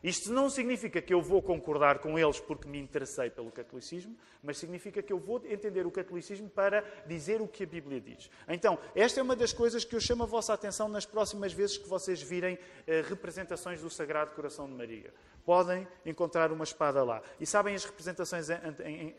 Isto 0.06 0.32
não 0.32 0.52
significa 0.52 1.02
que 1.02 1.12
eu 1.12 1.20
vou 1.20 1.42
concordar 1.42 1.98
com 1.98 2.20
eles 2.20 2.40
porque 2.40 2.70
me 2.70 2.78
interessei 2.78 3.32
pelo 3.32 3.52
catolicismo, 3.52 4.16
mas 4.44 4.60
significa 4.60 5.02
que 5.02 5.12
eu 5.12 5.18
vou 5.18 5.42
entender 5.48 5.84
o 5.88 5.90
catolicismo 5.90 6.48
para 6.48 6.84
dizer 7.08 7.42
o 7.42 7.48
que 7.48 7.64
a 7.64 7.66
Bíblia 7.66 8.00
diz. 8.00 8.30
Então, 8.48 8.78
esta 8.94 9.20
é 9.20 9.24
uma 9.24 9.36
das 9.36 9.52
coisas 9.52 9.84
que 9.84 9.96
eu 9.96 10.00
chamo 10.00 10.22
a 10.22 10.28
vossa 10.28 10.54
atenção 10.54 10.88
nas 10.88 11.08
próximas 11.08 11.54
vezes 11.54 11.80
que 11.80 11.90
vocês 11.90 12.22
virem 12.22 12.56
eh, 12.86 13.02
representações 13.02 13.82
do 13.82 13.90
Sagrado 13.90 14.36
Coração 14.36 14.68
de 14.68 14.76
Maria. 14.76 15.12
Podem 15.44 15.88
encontrar 16.06 16.52
uma 16.52 16.66
espada 16.66 17.04
lá. 17.04 17.20
E 17.40 17.48
sabem, 17.48 17.74
as 17.74 17.84
representações 17.84 18.48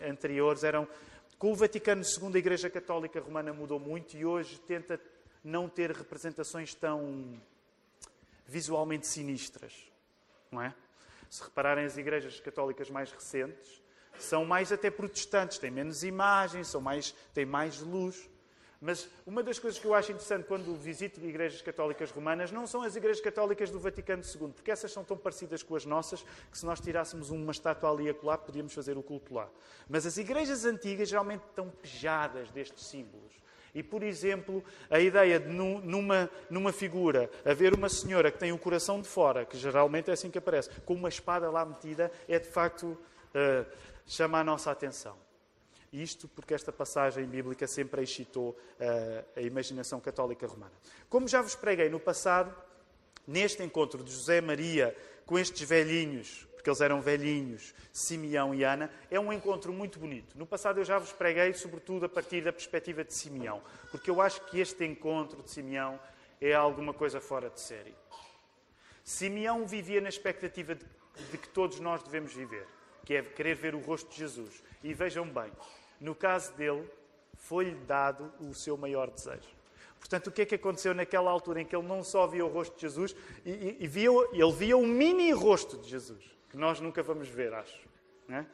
anteriores 0.09 0.62
eram. 0.62 0.87
Com 1.37 1.50
o 1.50 1.57
Vaticano 1.57 2.02
II, 2.02 2.31
a 2.33 2.38
Igreja 2.38 2.71
Católica 2.71 3.21
Romana 3.21 3.52
mudou 3.52 3.81
muito 3.81 4.16
e 4.16 4.25
hoje 4.25 4.61
tenta 4.61 5.00
não 5.43 5.69
ter 5.69 5.90
representações 5.90 6.76
tão 6.76 7.43
visualmente 8.47 9.09
sinistras 9.09 9.96
não 10.50 10.62
é? 10.62 10.75
Se 11.29 11.43
repararem 11.43 11.85
as 11.85 11.97
igrejas 11.97 12.41
católicas 12.41 12.88
mais 12.91 13.11
recentes, 13.11 13.83
são 14.19 14.45
mais 14.45 14.73
até 14.73 14.91
protestantes, 14.91 15.59
têm 15.59 15.71
menos 15.71 16.03
imagens, 16.03 16.69
são 16.69 16.81
mais, 16.81 17.12
têm 17.35 17.45
mais 17.45 17.81
luz. 17.81 18.29
Mas 18.81 19.09
uma 19.26 19.43
das 19.43 19.59
coisas 19.59 19.81
que 19.81 19.87
eu 19.87 19.95
acho 19.95 20.12
interessante 20.12 20.47
quando 20.47 20.76
visito 20.76 21.19
igrejas 21.21 21.62
católicas 21.62 22.11
romanas 22.11 22.53
não 22.53 22.67
são 22.67 22.83
as 22.83 22.95
igrejas 22.95 23.23
católicas 23.23 23.71
do 23.71 23.81
Vaticano 23.81 24.23
II, 24.23 24.53
porque 24.53 24.71
essas 24.71 24.93
são 24.93 25.03
tão 25.03 25.17
parecidas 25.17 25.62
com 25.62 25.75
as 25.75 25.87
nossas 25.87 26.23
que 26.50 26.59
se 26.59 26.67
nós 26.67 26.79
tirássemos 26.79 27.31
uma 27.31 27.53
estátua 27.53 27.91
ali 27.91 28.09
a 28.09 28.15
colar, 28.15 28.38
podíamos 28.38 28.75
fazer 28.75 28.99
o 28.99 29.03
culto 29.03 29.35
lá. 29.35 29.49
Mas 29.88 30.05
as 30.05 30.19
igrejas 30.19 30.65
antigas 30.65 31.09
geralmente 31.09 31.43
estão 31.49 31.71
pejadas 31.71 32.50
destes 32.50 32.87
símbolos. 32.87 33.33
E, 33.76 33.83
por 33.83 34.02
exemplo, 34.02 34.64
a 34.88 34.99
ideia 34.99 35.38
de 35.38 35.49
numa, 35.49 36.30
numa 36.49 36.73
figura 36.73 37.30
haver 37.45 37.75
uma 37.75 37.90
senhora 37.90 38.33
que 38.33 38.38
tem 38.38 38.50
o 38.50 38.59
coração 38.59 39.02
de 39.02 39.06
fora, 39.06 39.45
que 39.45 39.59
geralmente 39.59 40.09
é 40.09 40.14
assim 40.14 40.30
que 40.30 40.38
aparece, 40.38 40.71
com 40.87 40.95
uma 40.95 41.11
espada 41.11 41.50
lá 41.50 41.62
metida, 41.62 42.11
é 42.26 42.38
de 42.38 42.49
facto 42.49 42.87
uh, 42.87 43.66
chama 44.06 44.40
a 44.40 44.45
nossa 44.45 44.71
atenção. 44.71 45.14
Isto 45.92 46.26
porque 46.26 46.54
esta 46.54 46.73
passagem 46.73 47.26
bíblica 47.26 47.66
sempre 47.66 48.02
excitou 48.02 48.52
uh, 48.80 49.25
a 49.37 49.42
imaginação 49.42 50.00
católica 50.00 50.47
romana. 50.47 50.73
Como 51.11 51.28
já 51.28 51.42
vos 51.42 51.54
preguei 51.54 51.90
no 51.90 52.00
passado, 52.00 52.56
neste 53.26 53.62
encontro 53.62 54.02
de 54.02 54.11
José 54.11 54.40
Maria 54.40 54.97
com 55.26 55.38
estes 55.38 55.68
velhinhos 55.68 56.46
porque 56.66 56.70
eles 56.70 56.80
eram 56.80 57.00
velhinhos, 57.00 57.73
Simeão 57.92 58.52
e 58.52 58.64
Ana, 58.64 58.90
é 59.08 59.20
um 59.20 59.32
encontro 59.32 59.73
muito 59.73 60.00
bonito. 60.00 60.37
No 60.37 60.44
passado 60.44 60.80
eu 60.80 60.85
já 60.85 60.99
vos 60.99 61.12
preguei, 61.12 61.52
sobretudo 61.52 62.06
a 62.06 62.08
partir 62.08 62.42
da 62.42 62.52
perspectiva 62.52 63.04
de 63.04 63.14
Simeão, 63.14 63.62
porque 63.92 64.11
eu 64.11 64.20
acho 64.20 64.40
que 64.46 64.58
este 64.58 64.85
encontro 64.85 65.44
de 65.44 65.50
Simeão 65.52 66.00
é 66.40 66.54
alguma 66.54 66.92
coisa 66.92 67.20
fora 67.20 67.49
de 67.49 67.61
série. 67.61 67.94
Simeão 69.04 69.64
vivia 69.64 70.00
na 70.00 70.08
expectativa 70.08 70.75
de, 70.75 70.85
de 71.30 71.38
que 71.38 71.49
todos 71.50 71.78
nós 71.78 72.02
devemos 72.02 72.32
viver, 72.32 72.66
que 73.04 73.14
é 73.14 73.23
querer 73.23 73.54
ver 73.54 73.76
o 73.76 73.78
rosto 73.78 74.11
de 74.11 74.16
Jesus. 74.16 74.61
E 74.82 74.92
vejam 74.92 75.25
bem, 75.25 75.52
no 76.00 76.16
caso 76.16 76.52
dele, 76.54 76.85
foi-lhe 77.35 77.76
dado 77.87 78.32
o 78.40 78.52
seu 78.52 78.76
maior 78.76 79.08
desejo. 79.08 79.54
Portanto, 80.00 80.26
o 80.26 80.32
que 80.32 80.42
é 80.42 80.44
que 80.44 80.56
aconteceu 80.56 80.92
naquela 80.92 81.30
altura 81.30 81.61
em 81.61 81.64
que 81.64 81.76
ele 81.76 81.87
não 81.87 82.02
só 82.02 82.26
via 82.26 82.44
o 82.44 82.49
rosto 82.49 82.75
de 82.75 82.82
Jesus, 82.82 83.14
e, 83.44 83.50
e, 83.50 83.76
e 83.82 83.87
via, 83.87 84.11
ele 84.32 84.52
via 84.52 84.76
o 84.76 84.85
mini 84.85 85.30
rosto 85.30 85.78
de 85.78 85.88
Jesus 85.88 86.36
que 86.56 86.60
nós 86.60 86.80
nunca 86.80 87.02
vamos 87.02 87.28
ver, 87.28 87.52
acho. 87.52 87.86
É? 88.30 88.44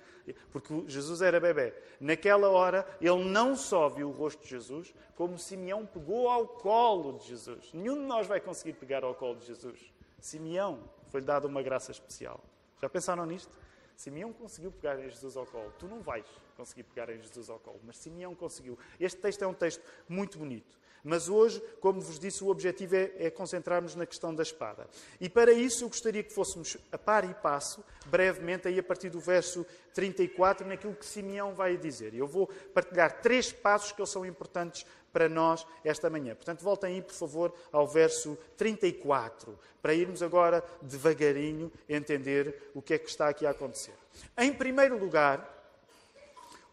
Porque 0.51 0.85
Jesus 0.89 1.23
era 1.23 1.39
bebê. 1.39 1.73
Naquela 2.01 2.49
hora, 2.51 2.85
ele 3.01 3.25
não 3.25 3.55
só 3.55 3.89
viu 3.89 4.09
o 4.09 4.13
rosto 4.13 4.43
de 4.43 4.51
Jesus, 4.51 4.93
como 5.15 5.39
Simeão 5.39 5.87
pegou 5.87 6.29
ao 6.29 6.47
colo 6.47 7.19
de 7.19 7.29
Jesus. 7.29 7.73
Nenhum 7.73 7.95
de 7.95 8.03
nós 8.03 8.27
vai 8.27 8.41
conseguir 8.41 8.73
pegar 8.75 9.05
ao 9.05 9.15
colo 9.15 9.37
de 9.37 9.47
Jesus. 9.47 9.81
Simeão 10.21 10.83
foi-lhe 11.11 11.25
dada 11.25 11.47
uma 11.47 11.63
graça 11.63 11.93
especial. 11.93 12.41
Já 12.81 12.89
pensaram 12.89 13.25
nisto? 13.25 13.57
Simeão 13.97 14.33
conseguiu 14.33 14.73
pegar 14.73 14.99
em 14.99 15.09
Jesus 15.09 15.37
ao 15.37 15.47
colo. 15.47 15.73
Tu 15.79 15.87
não 15.87 16.01
vais 16.01 16.27
conseguir 16.57 16.83
pegar 16.83 17.09
em 17.09 17.21
Jesus 17.21 17.49
ao 17.49 17.61
colo, 17.61 17.81
mas 17.85 17.97
Simeão 17.99 18.35
conseguiu. 18.35 18.77
Este 18.99 19.21
texto 19.21 19.43
é 19.43 19.47
um 19.47 19.55
texto 19.55 19.83
muito 20.09 20.39
bonito. 20.39 20.77
Mas 21.05 21.29
hoje, 21.29 21.61
como 21.81 22.01
vos 22.01 22.19
disse, 22.19 22.45
o 22.45 22.49
objetivo 22.49 22.95
é, 22.95 23.13
é 23.19 23.31
concentrarmos 23.31 23.97
na 23.97 24.07
questão 24.07 24.33
da 24.35 24.43
espada. 24.43 24.87
E 25.21 25.29
para 25.29 25.53
isso 25.53 25.85
eu 25.85 25.89
gostaria 25.89 26.23
que 26.23 26.33
fôssemos 26.33 26.77
a 26.93 26.99
par 26.99 27.29
e 27.29 27.35
passo, 27.35 27.85
brevemente, 28.07 28.69
aí 28.69 28.79
a 28.79 28.83
partir 28.83 29.11
do 29.11 29.19
verso 29.19 29.67
34, 29.95 30.67
naquilo 30.67 30.95
que 30.95 31.05
Simeão 31.05 31.55
vai 31.55 31.77
dizer. 31.77 32.15
Eu 32.15 32.27
vou 32.27 32.49
partilhar 32.73 33.21
três 33.21 33.51
passos 33.51 33.91
que 33.91 34.07
são 34.07 34.25
importantes 34.25 34.87
para 35.13 35.29
nós 35.29 35.67
esta 35.85 36.09
manhã. 36.09 36.35
Portanto, 36.35 36.63
voltem 36.63 36.95
aí, 36.95 37.03
por 37.03 37.15
favor, 37.15 37.53
ao 37.71 37.87
verso 37.87 38.39
34, 38.57 39.59
para 39.81 39.95
irmos 39.95 40.23
agora 40.23 40.65
devagarinho 40.81 41.71
entender 41.89 42.71
o 42.75 42.81
que 42.81 42.95
é 42.95 42.99
que 42.99 43.09
está 43.09 43.29
aqui 43.29 43.45
a 43.45 43.51
acontecer. 43.51 43.95
Em 44.39 44.53
primeiro 44.53 44.99
lugar, 44.99 45.52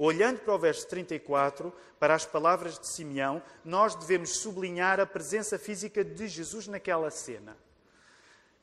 Olhando 0.01 0.39
para 0.39 0.56
o 0.56 0.58
verso 0.58 0.88
34, 0.88 1.74
para 2.00 2.15
as 2.15 2.25
palavras 2.25 2.79
de 2.79 2.88
Simeão, 2.88 3.44
nós 3.65 3.96
devemos 3.96 4.38
sublinhar 4.38 4.98
a 4.98 5.06
presença 5.06 5.60
física 5.60 6.06
de 6.06 6.25
Jesus 6.25 6.70
naquela 6.70 7.12
cena. 7.12 7.58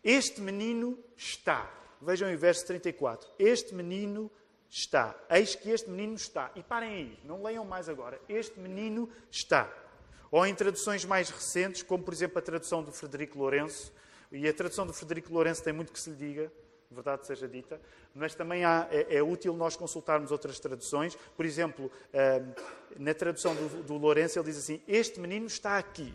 Este 0.03 0.41
menino 0.41 0.99
está. 1.15 1.71
Vejam 2.01 2.33
o 2.33 2.39
verso 2.39 2.67
34. 2.67 3.29
Este 3.39 3.75
menino 3.75 4.31
está. 4.71 5.15
Eis 5.29 5.55
que 5.55 5.69
este 5.69 5.91
menino 5.91 6.15
está. 6.15 6.51
E 6.57 6.63
parem 6.63 6.91
aí, 6.91 7.19
não 7.23 7.43
leiam 7.43 7.67
mais 7.67 7.87
agora. 7.87 8.19
Este 8.31 8.59
menino 8.59 9.07
está. 9.31 9.71
Ou 10.31 10.47
em 10.47 10.55
traduções 10.55 11.05
mais 11.05 11.29
recentes, 11.29 11.83
como 11.83 12.03
por 12.03 12.15
exemplo 12.15 12.39
a 12.39 12.43
tradução 12.43 12.83
do 12.83 12.91
Frederico 12.91 13.39
Lourenço, 13.39 13.93
e 14.33 14.49
a 14.49 14.55
tradução 14.55 14.87
do 14.87 14.95
Frederico 14.95 15.35
Lourenço 15.35 15.63
tem 15.63 15.75
muito 15.75 15.93
que 15.93 16.01
se 16.01 16.09
lhe 16.09 16.17
diga, 16.17 16.53
verdade 16.91 17.27
seja 17.27 17.49
dita, 17.49 17.81
mas 18.15 18.35
também 18.35 18.65
há, 18.65 18.87
é, 18.91 19.17
é, 19.17 19.23
útil 19.23 19.55
nós 19.55 19.77
consultarmos 19.77 20.31
outras 20.31 20.61
traduções. 20.61 21.17
Por 21.37 21.45
exemplo, 21.45 21.91
ehm, 22.13 22.53
na 22.99 23.13
tradução 23.13 23.55
do, 23.55 23.83
do 23.83 23.97
Lourenço, 23.97 24.39
ele 24.39 24.47
diz 24.47 24.59
assim: 24.59 24.81
Este 24.87 25.19
menino 25.21 25.47
está 25.47 25.79
aqui. 25.79 26.15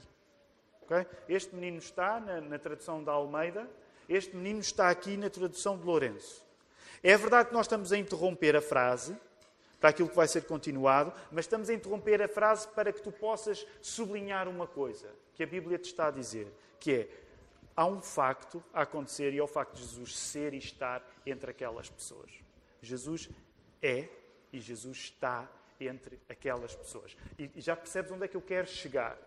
Okay? 0.84 1.06
Este 1.30 1.54
menino 1.56 1.78
está 1.78 2.20
na, 2.20 2.42
na 2.42 2.60
tradução 2.60 3.04
da 3.04 3.12
Almeida, 3.12 3.70
este 4.10 4.36
menino 4.36 4.60
está 4.60 4.90
aqui 4.90 5.18
na 5.18 5.30
tradução 5.30 5.78
de 5.78 5.86
Lourenço. 5.86 6.46
É 7.04 7.18
verdade 7.18 7.50
que 7.50 7.54
nós 7.54 7.66
estamos 7.66 7.92
a 7.92 7.98
interromper 7.98 8.56
a 8.56 8.62
frase 8.62 9.16
para 9.80 9.90
aquilo 9.90 10.10
que 10.10 10.16
vai 10.16 10.28
ser 10.28 10.44
continuado, 10.44 11.12
mas 11.32 11.46
estamos 11.46 11.70
a 11.70 11.74
interromper 11.74 12.22
a 12.22 12.28
frase 12.28 12.68
para 12.68 12.94
que 12.94 13.02
tu 13.02 13.12
possas 13.12 13.66
sublinhar 13.82 14.48
uma 14.48 14.68
coisa 14.68 15.10
que 15.34 15.42
a 15.42 15.48
Bíblia 15.48 15.80
te 15.80 15.86
está 15.86 16.08
a 16.08 16.12
dizer, 16.12 16.48
que 16.80 16.94
é 16.94 17.10
há 17.76 17.86
um 17.86 18.02
facto 18.02 18.64
a 18.74 18.82
acontecer 18.82 19.34
e 19.34 19.38
é 19.38 19.44
o 19.44 19.48
facto 19.48 19.76
de 19.76 19.82
Jesus 19.82 20.18
ser 20.18 20.54
e 20.54 20.58
estar 20.58 21.06
entre 21.26 21.52
aquelas 21.52 21.90
pessoas. 21.90 22.32
Jesus 22.82 23.30
é 23.82 24.08
e 24.52 24.60
Jesus 24.60 24.98
está 24.98 25.50
entre 25.80 26.20
aquelas 26.30 26.76
pessoas. 26.76 27.16
E 27.38 27.50
já 27.62 27.76
percebes 27.76 28.12
onde 28.12 28.26
é 28.26 28.28
que 28.28 28.38
eu 28.38 28.42
quero 28.42 28.68
chegar 28.68 29.18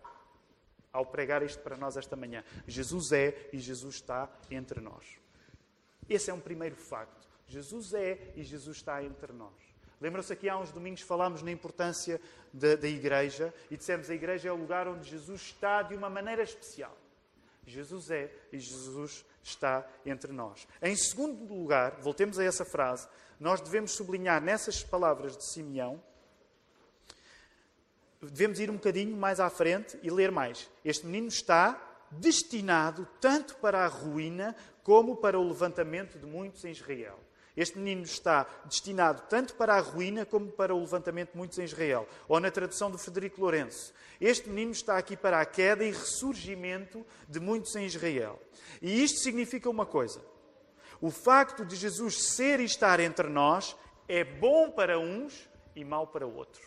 ao 0.91 1.05
pregar 1.05 1.43
isto 1.43 1.61
para 1.61 1.75
nós 1.75 1.97
esta 1.97 2.15
manhã. 2.15 2.43
Jesus 2.65 3.11
é 3.11 3.49
e 3.51 3.59
Jesus 3.59 3.95
está 3.95 4.29
entre 4.49 4.79
nós. 4.79 5.19
Esse 6.07 6.29
é 6.29 6.33
um 6.33 6.39
primeiro 6.39 6.75
facto. 6.75 7.27
Jesus 7.47 7.93
é 7.93 8.31
e 8.35 8.43
Jesus 8.43 8.77
está 8.77 9.03
entre 9.03 9.33
nós. 9.33 9.53
Lembram-se 9.99 10.31
aqui 10.31 10.49
há 10.49 10.57
uns 10.57 10.71
domingos 10.71 11.01
falámos 11.01 11.41
na 11.41 11.51
importância 11.51 12.19
da, 12.53 12.75
da 12.75 12.87
igreja 12.87 13.53
e 13.69 13.77
dissemos 13.77 14.09
a 14.09 14.15
igreja 14.15 14.49
é 14.49 14.51
o 14.51 14.55
lugar 14.55 14.87
onde 14.87 15.09
Jesus 15.09 15.41
está 15.41 15.81
de 15.81 15.95
uma 15.95 16.09
maneira 16.09 16.43
especial. 16.43 16.95
Jesus 17.65 18.11
é 18.11 18.31
e 18.51 18.59
Jesus 18.59 19.25
está 19.43 19.87
entre 20.05 20.31
nós. 20.31 20.67
Em 20.81 20.95
segundo 20.95 21.53
lugar, 21.53 21.99
voltemos 22.01 22.39
a 22.39 22.43
essa 22.43 22.65
frase, 22.65 23.07
nós 23.39 23.61
devemos 23.61 23.91
sublinhar 23.91 24.41
nessas 24.41 24.83
palavras 24.83 25.37
de 25.37 25.45
Simeão, 25.45 26.01
devemos 28.21 28.59
ir 28.59 28.69
um 28.69 28.75
bocadinho 28.75 29.15
mais 29.15 29.39
à 29.39 29.49
frente 29.49 29.99
e 30.01 30.09
ler 30.09 30.31
mais. 30.31 30.69
Este 30.83 31.05
menino 31.05 31.27
está 31.27 31.79
destinado 32.11 33.07
tanto 33.19 33.55
para 33.55 33.83
a 33.83 33.87
ruína 33.87 34.55
como 34.83 35.17
para 35.17 35.39
o 35.39 35.47
levantamento 35.47 36.17
de 36.17 36.25
muitos 36.25 36.63
em 36.65 36.71
Israel. 36.71 37.19
Este 37.55 37.77
menino 37.77 38.03
está 38.03 38.45
destinado 38.65 39.23
tanto 39.29 39.55
para 39.55 39.75
a 39.75 39.79
ruína 39.79 40.25
como 40.25 40.51
para 40.51 40.75
o 40.75 40.79
levantamento 40.79 41.31
de 41.31 41.37
muitos 41.37 41.57
em 41.57 41.63
Israel. 41.63 42.07
Ou 42.27 42.39
na 42.39 42.51
tradução 42.51 42.91
do 42.91 42.97
Frederico 42.97 43.39
Lourenço, 43.39 43.93
este 44.19 44.49
menino 44.49 44.71
está 44.71 44.97
aqui 44.97 45.15
para 45.15 45.39
a 45.39 45.45
queda 45.45 45.83
e 45.83 45.91
ressurgimento 45.91 47.05
de 47.29 47.39
muitos 47.39 47.75
em 47.75 47.85
Israel. 47.85 48.41
E 48.81 49.03
isto 49.03 49.19
significa 49.19 49.69
uma 49.69 49.85
coisa: 49.85 50.21
o 50.99 51.09
facto 51.09 51.63
de 51.63 51.75
Jesus 51.75 52.35
ser 52.35 52.59
e 52.59 52.65
estar 52.65 52.99
entre 52.99 53.29
nós 53.29 53.75
é 54.07 54.23
bom 54.23 54.69
para 54.69 54.99
uns 54.99 55.49
e 55.75 55.85
mau 55.85 56.07
para 56.07 56.27
outros. 56.27 56.63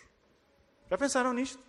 Já 0.91 0.97
pensaram 0.97 1.35
nisto? 1.35 1.63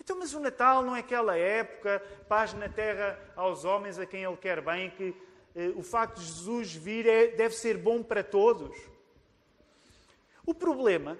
Então, 0.00 0.18
mas 0.18 0.34
o 0.34 0.40
Natal 0.40 0.82
não 0.82 0.96
é 0.96 1.00
aquela 1.00 1.36
época, 1.36 2.02
paz 2.28 2.52
na 2.54 2.68
terra 2.68 3.18
aos 3.36 3.64
homens 3.64 3.98
a 3.98 4.06
quem 4.06 4.24
Ele 4.24 4.36
quer 4.36 4.60
bem, 4.60 4.90
que 4.90 5.14
o 5.76 5.82
facto 5.82 6.18
de 6.18 6.26
Jesus 6.26 6.74
vir 6.74 7.06
é, 7.06 7.28
deve 7.28 7.54
ser 7.54 7.76
bom 7.76 8.02
para 8.02 8.24
todos. 8.24 8.76
O 10.46 10.54
problema 10.54 11.18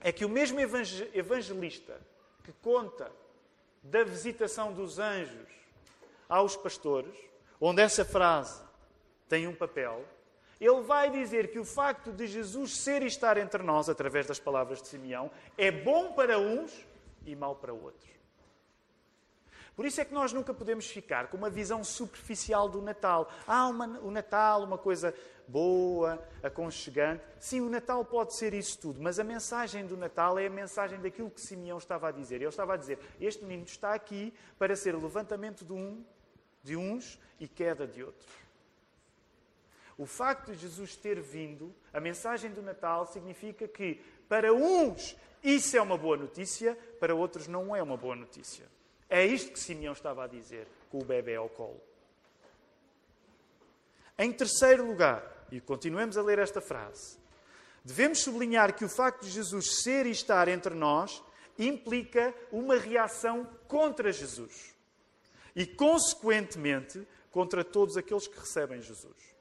é 0.00 0.12
que 0.12 0.24
o 0.24 0.28
mesmo 0.28 0.60
evangelista 0.60 2.00
que 2.44 2.52
conta 2.52 3.10
da 3.82 4.04
visitação 4.04 4.72
dos 4.72 4.98
anjos 4.98 5.48
aos 6.28 6.56
pastores, 6.56 7.14
onde 7.60 7.82
essa 7.82 8.04
frase 8.04 8.62
tem 9.28 9.46
um 9.48 9.54
papel, 9.54 10.04
ele 10.60 10.82
vai 10.82 11.10
dizer 11.10 11.50
que 11.50 11.58
o 11.58 11.64
facto 11.64 12.12
de 12.12 12.26
Jesus 12.26 12.76
ser 12.76 13.02
e 13.02 13.06
estar 13.06 13.36
entre 13.36 13.62
nós, 13.62 13.88
através 13.88 14.26
das 14.26 14.38
palavras 14.38 14.80
de 14.80 14.88
Simeão, 14.88 15.30
é 15.58 15.70
bom 15.70 16.12
para 16.12 16.38
uns 16.38 16.86
e 17.26 17.34
mau 17.34 17.56
para 17.56 17.72
outros. 17.72 18.08
Por 19.76 19.84
isso 19.84 20.00
é 20.00 20.04
que 20.04 20.14
nós 20.14 20.32
nunca 20.32 20.54
podemos 20.54 20.86
ficar 20.86 21.26
com 21.28 21.36
uma 21.36 21.50
visão 21.50 21.82
superficial 21.82 22.68
do 22.68 22.80
Natal. 22.80 23.30
Ah, 23.46 23.66
uma, 23.66 23.86
o 24.00 24.10
Natal, 24.10 24.62
uma 24.62 24.78
coisa 24.78 25.12
boa, 25.48 26.22
aconchegante. 26.42 27.24
Sim, 27.40 27.60
o 27.60 27.68
Natal 27.68 28.04
pode 28.04 28.34
ser 28.36 28.54
isso 28.54 28.78
tudo, 28.78 29.02
mas 29.02 29.18
a 29.18 29.24
mensagem 29.24 29.84
do 29.84 29.96
Natal 29.96 30.38
é 30.38 30.46
a 30.46 30.50
mensagem 30.50 31.00
daquilo 31.00 31.30
que 31.30 31.40
Simeão 31.40 31.78
estava 31.78 32.08
a 32.08 32.12
dizer. 32.12 32.36
Ele 32.36 32.46
estava 32.46 32.74
a 32.74 32.76
dizer: 32.76 32.98
Este 33.20 33.44
menino 33.44 33.64
está 33.64 33.94
aqui 33.94 34.32
para 34.58 34.76
ser 34.76 34.94
levantamento 34.94 35.64
de, 35.64 35.72
um, 35.72 36.04
de 36.62 36.76
uns 36.76 37.18
e 37.40 37.48
queda 37.48 37.86
de 37.86 38.04
outros. 38.04 38.32
O 39.98 40.06
facto 40.06 40.52
de 40.52 40.58
Jesus 40.58 40.96
ter 40.96 41.20
vindo, 41.20 41.74
a 41.92 42.00
mensagem 42.00 42.50
do 42.50 42.62
Natal 42.62 43.06
significa 43.06 43.68
que 43.68 44.00
para 44.28 44.52
uns 44.52 45.16
isso 45.42 45.76
é 45.76 45.82
uma 45.82 45.96
boa 45.98 46.16
notícia, 46.16 46.76
para 46.98 47.14
outros 47.14 47.46
não 47.46 47.76
é 47.76 47.82
uma 47.82 47.96
boa 47.96 48.16
notícia. 48.16 48.73
É 49.08 49.24
isto 49.24 49.52
que 49.52 49.58
Simeão 49.58 49.92
estava 49.92 50.24
a 50.24 50.26
dizer 50.26 50.66
com 50.90 50.98
o 50.98 51.04
bebê 51.04 51.36
ao 51.36 51.48
colo. 51.48 51.80
Em 54.18 54.32
terceiro 54.32 54.86
lugar, 54.86 55.46
e 55.50 55.60
continuemos 55.60 56.16
a 56.16 56.22
ler 56.22 56.38
esta 56.38 56.60
frase, 56.60 57.18
devemos 57.84 58.20
sublinhar 58.20 58.74
que 58.74 58.84
o 58.84 58.88
facto 58.88 59.22
de 59.22 59.30
Jesus 59.30 59.82
ser 59.82 60.06
e 60.06 60.10
estar 60.10 60.48
entre 60.48 60.74
nós 60.74 61.22
implica 61.58 62.34
uma 62.50 62.76
reação 62.76 63.44
contra 63.68 64.12
Jesus 64.12 64.74
e, 65.54 65.66
consequentemente, 65.66 67.06
contra 67.30 67.64
todos 67.64 67.96
aqueles 67.96 68.26
que 68.26 68.38
recebem 68.38 68.80
Jesus. 68.80 69.34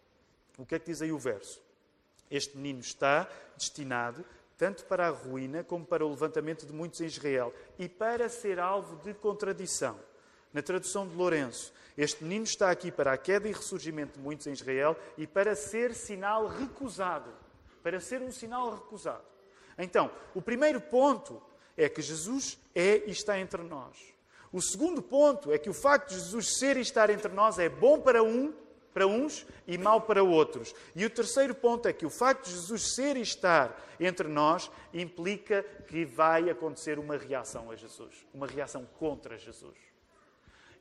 O 0.57 0.65
que 0.65 0.75
é 0.75 0.79
que 0.79 0.91
diz 0.91 1.01
aí 1.01 1.11
o 1.11 1.17
verso? 1.17 1.61
Este 2.29 2.57
menino 2.57 2.79
está 2.79 3.29
destinado 3.57 4.25
tanto 4.57 4.85
para 4.85 5.07
a 5.07 5.11
ruína 5.11 5.63
como 5.63 5.85
para 5.85 6.05
o 6.05 6.09
levantamento 6.09 6.65
de 6.65 6.73
muitos 6.73 7.01
em 7.01 7.05
Israel, 7.05 7.53
e 7.77 7.89
para 7.89 8.29
ser 8.29 8.59
alvo 8.59 8.95
de 8.97 9.13
contradição. 9.13 9.97
Na 10.53 10.61
tradução 10.61 11.07
de 11.07 11.15
Lourenço, 11.15 11.73
este 11.97 12.23
menino 12.23 12.45
está 12.45 12.71
aqui 12.71 12.91
para 12.91 13.13
a 13.13 13.17
queda 13.17 13.47
e 13.47 13.51
ressurgimento 13.51 14.17
de 14.17 14.23
muitos 14.23 14.47
em 14.47 14.53
Israel 14.53 14.97
e 15.17 15.27
para 15.27 15.55
ser 15.55 15.93
sinal 15.93 16.47
recusado. 16.47 17.31
Para 17.81 17.99
ser 17.99 18.21
um 18.21 18.31
sinal 18.31 18.73
recusado. 18.73 19.23
Então, 19.77 20.11
o 20.33 20.41
primeiro 20.41 20.79
ponto 20.79 21.41
é 21.75 21.89
que 21.89 22.01
Jesus 22.01 22.59
é 22.73 23.03
e 23.05 23.11
está 23.11 23.39
entre 23.39 23.61
nós. 23.63 23.97
O 24.51 24.61
segundo 24.61 25.01
ponto 25.01 25.51
é 25.51 25.57
que 25.57 25.69
o 25.69 25.73
facto 25.73 26.09
de 26.09 26.15
Jesus 26.15 26.59
ser 26.59 26.77
e 26.77 26.81
estar 26.81 27.09
entre 27.09 27.31
nós 27.31 27.57
é 27.57 27.67
bom 27.67 27.99
para 27.99 28.23
um 28.23 28.53
para 28.93 29.07
uns 29.07 29.45
e 29.67 29.77
mau 29.77 30.01
para 30.01 30.23
outros. 30.23 30.73
E 30.95 31.05
o 31.05 31.09
terceiro 31.09 31.55
ponto 31.55 31.87
é 31.87 31.93
que 31.93 32.05
o 32.05 32.09
facto 32.09 32.45
de 32.45 32.51
Jesus 32.51 32.93
ser 32.95 33.17
e 33.17 33.21
estar 33.21 33.79
entre 33.99 34.27
nós 34.27 34.69
implica 34.93 35.63
que 35.87 36.05
vai 36.05 36.49
acontecer 36.49 36.99
uma 36.99 37.17
reação 37.17 37.71
a 37.71 37.75
Jesus, 37.75 38.25
uma 38.33 38.47
reação 38.47 38.85
contra 38.99 39.37
Jesus. 39.37 39.77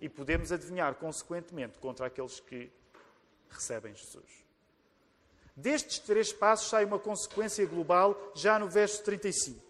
E 0.01 0.09
podemos 0.09 0.51
adivinhar, 0.53 0.94
consequentemente, 0.96 1.79
contra 1.79 2.07
aqueles 2.07 2.40
que 2.40 2.70
recebem 3.48 3.94
Jesus. 3.94 4.42
Destes 5.55 5.98
três 5.98 6.33
passos 6.33 6.68
sai 6.68 6.85
uma 6.85 6.98
consequência 6.98 7.64
global 7.66 8.33
já 8.35 8.59
no 8.59 8.68
verso 8.68 9.03
35. 9.05 9.61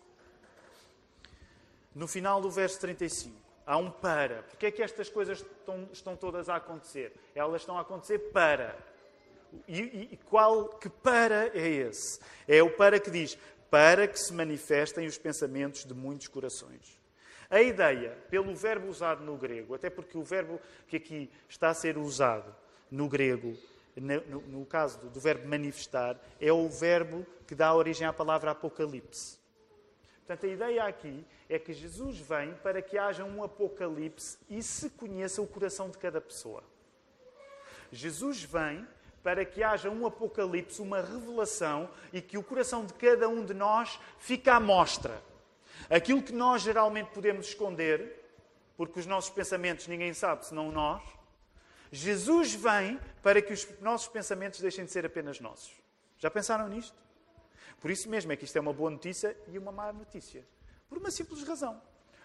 No 1.95 2.09
final 2.09 2.41
do 2.41 2.51
verso 2.51 2.81
35. 2.81 3.42
Há 3.66 3.77
um 3.77 3.90
para. 3.90 4.42
Porquê 4.44 4.66
é 4.66 4.70
que 4.70 4.83
estas 4.83 5.09
coisas 5.09 5.38
estão, 5.38 5.88
estão 5.92 6.16
todas 6.16 6.48
a 6.48 6.57
acontecer? 6.57 7.12
Elas 7.35 7.62
estão 7.62 7.79
a 7.79 7.83
acontecer 7.83 8.18
para. 8.18 8.77
E, 9.68 9.81
e, 9.81 10.09
e 10.12 10.16
qual 10.16 10.68
que 10.68 10.88
para 10.88 11.48
é 11.57 11.68
esse? 11.68 12.18
É 12.48 12.62
o 12.62 12.70
para 12.70 12.98
que 12.98 13.11
diz: 13.11 13.38
para 13.70 14.07
que 14.09 14.18
se 14.18 14.33
manifestem 14.33 15.07
os 15.07 15.16
pensamentos 15.18 15.85
de 15.85 15.94
muitos 15.94 16.29
corações. 16.29 17.01
A 17.48 17.61
ideia, 17.61 18.16
pelo 18.31 18.55
verbo 18.55 18.88
usado 18.88 19.22
no 19.22 19.37
grego, 19.37 19.75
até 19.75 19.90
porque 19.90 20.16
o 20.16 20.25
verbo 20.25 20.59
que 20.88 20.96
aqui 20.96 21.31
está 21.48 21.68
a 21.68 21.75
ser 21.75 21.98
usado 21.98 22.55
no 22.90 23.09
grego, 23.09 23.55
no, 23.94 24.40
no 24.40 24.66
caso 24.66 24.98
do, 24.98 25.11
do 25.11 25.20
verbo 25.20 25.46
manifestar, 25.46 26.18
é 26.40 26.51
o 26.51 26.68
verbo 26.68 27.27
que 27.46 27.55
dá 27.55 27.75
origem 27.75 28.07
à 28.07 28.12
palavra 28.12 28.53
apocalipse. 28.53 29.42
Portanto, 30.33 30.51
a 30.51 30.55
ideia 30.55 30.85
aqui 30.85 31.27
é 31.47 31.59
que 31.59 31.75
Jesus 31.75 32.18
vem 32.18 32.55
para 32.62 32.81
que 32.81 32.97
haja 32.97 33.23
um 33.23 33.45
apocalipse 33.45 34.38
e 34.49 34.62
se 34.62 34.88
conheça 34.88 35.42
o 35.42 35.47
coração 35.47 35.90
de 35.90 35.99
cada 35.99 36.23
pessoa. 36.23 36.64
Jesus 37.90 38.42
vem 38.42 38.87
para 39.23 39.45
que 39.45 39.62
haja 39.62 39.90
um 39.90 40.07
apocalipse, 40.07 40.81
uma 40.81 41.03
revelação 41.03 41.90
e 42.14 42.23
que 42.23 42.38
o 42.38 42.42
coração 42.42 42.87
de 42.87 42.95
cada 42.95 43.29
um 43.29 43.45
de 43.45 43.53
nós 43.53 44.01
fique 44.18 44.49
à 44.49 44.59
mostra. 44.59 45.23
Aquilo 45.90 46.23
que 46.23 46.33
nós 46.33 46.62
geralmente 46.62 47.11
podemos 47.11 47.49
esconder, 47.49 48.25
porque 48.75 49.01
os 49.01 49.05
nossos 49.05 49.29
pensamentos 49.29 49.87
ninguém 49.87 50.14
sabe 50.14 50.47
senão 50.47 50.73
nós, 50.73 51.03
Jesus 51.90 52.55
vem 52.55 52.99
para 53.23 53.42
que 53.42 53.53
os 53.53 53.68
nossos 53.81 54.09
pensamentos 54.09 54.61
deixem 54.61 54.87
de 54.87 54.92
ser 54.92 55.05
apenas 55.05 55.40
nossos. 55.40 55.75
Já 56.18 56.31
pensaram 56.31 56.68
nisto? 56.68 56.97
Por 57.83 57.90
isso 57.90 58.09
mesmo 58.09 58.31
é 58.31 58.37
que 58.37 58.45
isto 58.45 58.57
é 58.57 58.61
uma 58.61 58.73
boa 58.73 58.88
notícia 58.88 59.37
e 59.49 59.59
uma 59.59 59.73
má 59.73 59.92
notícia. 59.92 60.47
Por 60.88 60.99
uma 60.99 61.11
simples 61.11 61.42
razão. 61.42 61.83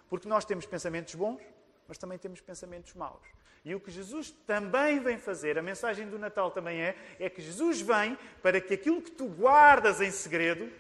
Porque 0.08 0.30
nós 0.30 0.46
temos 0.46 0.68
pensamentos 0.68 1.16
bons, 1.16 1.42
mas 1.88 1.98
também 1.98 2.20
temos 2.20 2.40
pensamentos 2.40 2.94
maus. 2.94 3.26
E 3.66 3.74
o 3.74 3.80
que 3.80 3.90
Jesus 3.90 4.30
também 4.46 5.00
vem 5.00 5.18
fazer, 5.18 5.58
a 5.58 5.64
mensagem 5.64 6.08
do 6.08 6.20
Natal 6.20 6.52
também 6.52 6.80
é, 6.80 6.96
é 7.20 7.28
que 7.28 7.42
Jesus 7.42 7.82
vem 7.82 8.16
para 8.42 8.62
que 8.62 8.76
aquilo 8.76 9.02
que 9.02 9.12
tu 9.12 9.28
guardas 9.28 10.00
em 10.00 10.12
segredo 10.12 10.72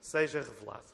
seja 0.00 0.40
revelado. 0.40 0.90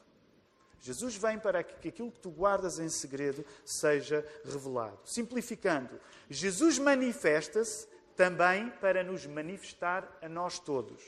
Jesus 0.81 1.15
vem 1.15 1.39
para 1.39 1.63
que 1.63 1.87
aquilo 1.87 2.11
que 2.11 2.19
tu 2.19 2.29
guardas 2.29 2.77
em 2.77 2.89
segredo 2.89 3.45
seja 3.63 4.25
revelado. 4.43 4.99
Simplificando, 5.05 5.99
Jesus 6.29 6.77
manifesta-se 6.77 7.87
também 8.17 8.69
para 8.69 9.01
nos 9.01 9.25
manifestar 9.25 10.05
a 10.21 10.27
nós 10.27 10.59
todos, 10.59 11.01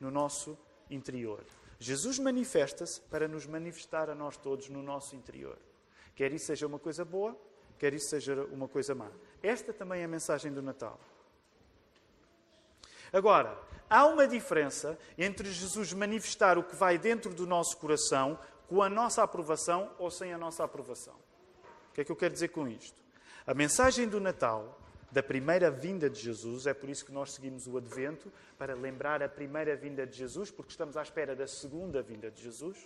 no 0.00 0.10
nosso 0.10 0.58
interior. 0.90 1.44
Jesus 1.78 2.18
manifesta-se 2.18 3.00
para 3.02 3.28
nos 3.28 3.46
manifestar 3.46 4.08
a 4.08 4.14
nós 4.14 4.36
todos 4.36 4.68
no 4.68 4.82
nosso 4.82 5.14
interior. 5.14 5.58
Quer 6.14 6.32
isso 6.32 6.46
seja 6.46 6.66
uma 6.66 6.78
coisa 6.78 7.04
boa, 7.04 7.36
quer 7.78 7.92
isso 7.92 8.08
seja 8.08 8.44
uma 8.52 8.66
coisa 8.66 8.94
má. 8.94 9.10
Esta 9.42 9.72
também 9.72 10.00
é 10.00 10.04
a 10.04 10.08
mensagem 10.08 10.52
do 10.52 10.62
Natal. 10.62 10.98
Agora, 13.12 13.58
há 13.88 14.06
uma 14.06 14.26
diferença 14.26 14.98
entre 15.16 15.50
Jesus 15.52 15.92
manifestar 15.92 16.58
o 16.58 16.64
que 16.64 16.74
vai 16.74 16.98
dentro 16.98 17.32
do 17.32 17.46
nosso 17.46 17.76
coração 17.76 18.38
com 18.68 18.82
a 18.82 18.88
nossa 18.88 19.22
aprovação 19.22 19.90
ou 19.98 20.10
sem 20.10 20.32
a 20.32 20.38
nossa 20.38 20.64
aprovação. 20.64 21.14
O 21.90 21.94
que 21.94 22.00
é 22.00 22.04
que 22.04 22.12
eu 22.12 22.16
quero 22.16 22.34
dizer 22.34 22.48
com 22.48 22.66
isto? 22.66 23.00
A 23.46 23.54
mensagem 23.54 24.08
do 24.08 24.20
Natal, 24.20 24.78
da 25.16 25.22
primeira 25.22 25.70
vinda 25.70 26.10
de 26.10 26.20
Jesus, 26.20 26.66
é 26.66 26.74
por 26.74 26.90
isso 26.90 27.02
que 27.02 27.10
nós 27.10 27.32
seguimos 27.32 27.66
o 27.66 27.78
Advento, 27.78 28.30
para 28.58 28.74
lembrar 28.74 29.22
a 29.22 29.28
primeira 29.30 29.74
vinda 29.74 30.06
de 30.06 30.14
Jesus, 30.14 30.50
porque 30.50 30.72
estamos 30.72 30.94
à 30.94 31.00
espera 31.00 31.34
da 31.34 31.46
segunda 31.46 32.02
vinda 32.02 32.30
de 32.30 32.42
Jesus. 32.42 32.76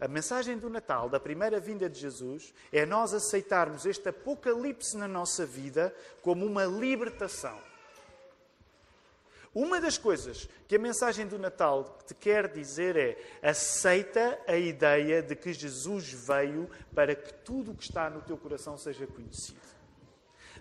A 0.00 0.08
mensagem 0.08 0.56
do 0.56 0.70
Natal, 0.70 1.10
da 1.10 1.20
primeira 1.20 1.60
vinda 1.60 1.90
de 1.90 2.00
Jesus, 2.00 2.54
é 2.72 2.86
nós 2.86 3.12
aceitarmos 3.12 3.84
este 3.84 4.08
apocalipse 4.08 4.96
na 4.96 5.06
nossa 5.06 5.44
vida 5.44 5.94
como 6.22 6.46
uma 6.46 6.64
libertação. 6.64 7.60
Uma 9.54 9.78
das 9.78 9.98
coisas 9.98 10.48
que 10.66 10.76
a 10.76 10.78
mensagem 10.78 11.26
do 11.26 11.38
Natal 11.38 11.98
te 12.06 12.14
quer 12.14 12.48
dizer 12.48 12.96
é: 12.96 13.18
aceita 13.42 14.40
a 14.46 14.56
ideia 14.56 15.22
de 15.22 15.36
que 15.36 15.52
Jesus 15.52 16.10
veio 16.10 16.66
para 16.94 17.14
que 17.14 17.34
tudo 17.44 17.72
o 17.72 17.74
que 17.74 17.84
está 17.84 18.08
no 18.08 18.22
teu 18.22 18.38
coração 18.38 18.78
seja 18.78 19.06
conhecido. 19.06 19.71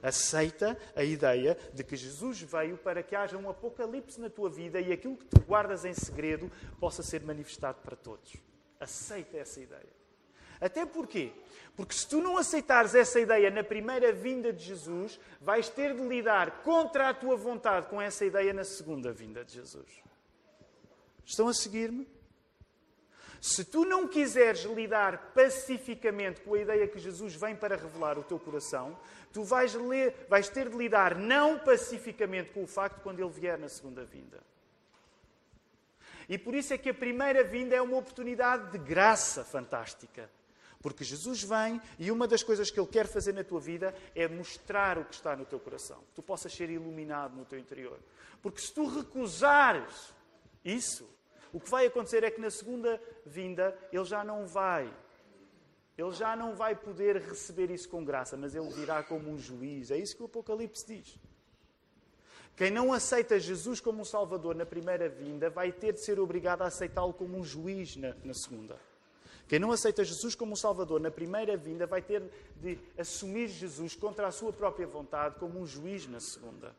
Aceita 0.01 0.77
a 0.95 1.03
ideia 1.03 1.57
de 1.73 1.83
que 1.83 1.95
Jesus 1.95 2.41
veio 2.41 2.77
para 2.77 3.03
que 3.03 3.15
haja 3.15 3.37
um 3.37 3.49
apocalipse 3.49 4.19
na 4.19 4.29
tua 4.29 4.49
vida 4.49 4.79
e 4.79 4.91
aquilo 4.91 5.17
que 5.17 5.25
tu 5.25 5.39
guardas 5.41 5.85
em 5.85 5.93
segredo 5.93 6.51
possa 6.79 7.03
ser 7.03 7.21
manifestado 7.21 7.79
para 7.81 7.95
todos. 7.95 8.35
Aceita 8.79 9.37
essa 9.37 9.59
ideia. 9.59 10.01
Até 10.59 10.85
porquê? 10.85 11.31
Porque 11.75 11.93
se 11.93 12.07
tu 12.07 12.21
não 12.21 12.37
aceitares 12.37 12.93
essa 12.93 13.19
ideia 13.19 13.49
na 13.49 13.63
primeira 13.63 14.11
vinda 14.11 14.53
de 14.53 14.63
Jesus, 14.63 15.19
vais 15.39 15.69
ter 15.69 15.95
de 15.95 16.01
lidar 16.07 16.61
contra 16.63 17.09
a 17.09 17.13
tua 17.13 17.35
vontade 17.35 17.87
com 17.87 18.01
essa 18.01 18.25
ideia 18.25 18.53
na 18.53 18.63
segunda 18.63 19.11
vinda 19.11 19.43
de 19.43 19.53
Jesus. 19.53 20.01
Estão 21.25 21.47
a 21.47 21.53
seguir-me? 21.53 22.07
Se 23.41 23.65
tu 23.65 23.83
não 23.83 24.07
quiseres 24.07 24.65
lidar 24.65 25.33
pacificamente 25.33 26.41
com 26.41 26.53
a 26.53 26.59
ideia 26.59 26.87
que 26.87 26.99
Jesus 26.99 27.33
vem 27.33 27.55
para 27.55 27.75
revelar 27.75 28.19
o 28.19 28.23
teu 28.23 28.39
coração, 28.39 28.95
tu 29.33 29.43
vais, 29.43 29.73
ler, 29.73 30.27
vais 30.29 30.47
ter 30.47 30.69
de 30.69 30.77
lidar 30.77 31.15
não 31.15 31.57
pacificamente 31.57 32.51
com 32.51 32.63
o 32.63 32.67
facto 32.67 33.01
quando 33.01 33.19
ele 33.19 33.31
vier 33.31 33.57
na 33.57 33.67
segunda 33.67 34.05
vinda. 34.05 34.39
E 36.29 36.37
por 36.37 36.53
isso 36.53 36.71
é 36.71 36.77
que 36.77 36.89
a 36.91 36.93
primeira 36.93 37.43
vinda 37.43 37.75
é 37.75 37.81
uma 37.81 37.97
oportunidade 37.97 38.71
de 38.71 38.77
graça 38.77 39.43
fantástica. 39.43 40.29
Porque 40.79 41.03
Jesus 41.03 41.43
vem 41.43 41.81
e 41.97 42.11
uma 42.11 42.27
das 42.27 42.43
coisas 42.43 42.69
que 42.69 42.79
Ele 42.79 42.87
quer 42.87 43.07
fazer 43.07 43.33
na 43.33 43.43
tua 43.43 43.59
vida 43.59 43.93
é 44.15 44.27
mostrar 44.27 44.97
o 44.97 45.05
que 45.05 45.13
está 45.13 45.35
no 45.35 45.45
teu 45.45 45.59
coração. 45.59 45.97
Que 45.97 46.15
tu 46.15 46.23
possas 46.23 46.53
ser 46.53 46.69
iluminado 46.69 47.35
no 47.35 47.45
teu 47.45 47.59
interior. 47.59 47.99
Porque 48.41 48.61
se 48.61 48.73
tu 48.73 48.87
recusares 48.87 50.13
isso, 50.63 51.07
o 51.53 51.59
que 51.59 51.69
vai 51.69 51.85
acontecer 51.85 52.23
é 52.23 52.31
que 52.31 52.39
na 52.39 52.49
segunda 52.49 53.01
vinda 53.25 53.77
Ele 53.91 54.05
já 54.05 54.23
não 54.23 54.45
vai. 54.45 54.91
Ele 55.97 56.11
já 56.11 56.35
não 56.35 56.55
vai 56.55 56.75
poder 56.75 57.17
receber 57.17 57.69
isso 57.69 57.89
com 57.89 58.03
graça, 58.03 58.37
mas 58.37 58.55
Ele 58.55 58.69
virá 58.69 59.03
como 59.03 59.29
um 59.29 59.37
juiz. 59.37 59.91
É 59.91 59.97
isso 59.97 60.15
que 60.15 60.23
o 60.23 60.25
Apocalipse 60.25 60.85
diz. 60.87 61.19
Quem 62.55 62.71
não 62.71 62.93
aceita 62.93 63.39
Jesus 63.39 63.79
como 63.79 64.01
um 64.01 64.05
Salvador 64.05 64.55
na 64.55 64.65
primeira 64.65 65.09
vinda 65.09 65.49
vai 65.49 65.71
ter 65.71 65.93
de 65.93 66.01
ser 66.01 66.19
obrigado 66.19 66.61
a 66.61 66.67
aceitá-lo 66.67 67.13
como 67.13 67.37
um 67.37 67.43
juiz 67.43 67.95
na, 67.95 68.15
na 68.23 68.33
segunda. 68.33 68.79
Quem 69.47 69.59
não 69.59 69.71
aceita 69.71 70.03
Jesus 70.03 70.33
como 70.33 70.55
Salvador 70.55 71.01
na 71.01 71.11
primeira 71.11 71.57
vinda 71.57 71.85
vai 71.85 72.01
ter 72.01 72.23
de 72.55 72.79
assumir 72.97 73.49
Jesus 73.49 73.95
contra 73.95 74.27
a 74.27 74.31
sua 74.31 74.53
própria 74.53 74.87
vontade 74.87 75.35
como 75.39 75.59
um 75.59 75.65
juiz 75.65 76.07
na 76.07 76.19
segunda. 76.21 76.73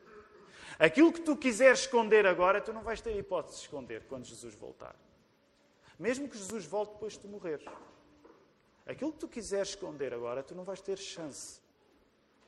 Aquilo 0.79 1.11
que 1.13 1.21
tu 1.21 1.35
quiseres 1.35 1.81
esconder 1.81 2.25
agora, 2.25 2.61
tu 2.61 2.73
não 2.73 2.81
vais 2.81 3.01
ter 3.01 3.15
hipótese 3.17 3.57
de 3.57 3.63
esconder 3.63 4.03
quando 4.07 4.25
Jesus 4.25 4.55
voltar. 4.55 4.95
Mesmo 5.99 6.27
que 6.27 6.37
Jesus 6.37 6.65
volte 6.65 6.93
depois 6.93 7.13
de 7.13 7.19
tu 7.19 7.27
morreres. 7.27 7.65
Aquilo 8.85 9.13
que 9.13 9.19
tu 9.19 9.27
quiseres 9.27 9.69
esconder 9.69 10.13
agora, 10.13 10.43
tu 10.43 10.53
não 10.55 10.63
vais 10.63 10.81
ter 10.81 10.97
chance 10.97 11.61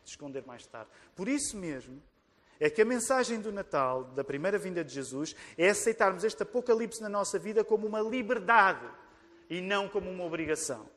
de 0.04 0.10
esconder 0.10 0.46
mais 0.46 0.66
tarde. 0.66 0.90
Por 1.16 1.28
isso 1.28 1.56
mesmo, 1.56 2.02
é 2.60 2.70
que 2.70 2.82
a 2.82 2.86
mensagem 2.86 3.40
do 3.40 3.52
Natal, 3.52 4.04
da 4.04 4.24
primeira 4.24 4.58
vinda 4.58 4.84
de 4.84 4.94
Jesus, 4.94 5.36
é 5.58 5.70
aceitarmos 5.70 6.24
este 6.24 6.44
apocalipse 6.44 7.02
na 7.02 7.10
nossa 7.10 7.38
vida 7.38 7.64
como 7.64 7.88
uma 7.88 8.02
liberdade 8.02 8.86
e 9.50 9.62
não 9.62 9.88
como 9.90 10.10
uma 10.10 10.24
obrigação. 10.24 10.90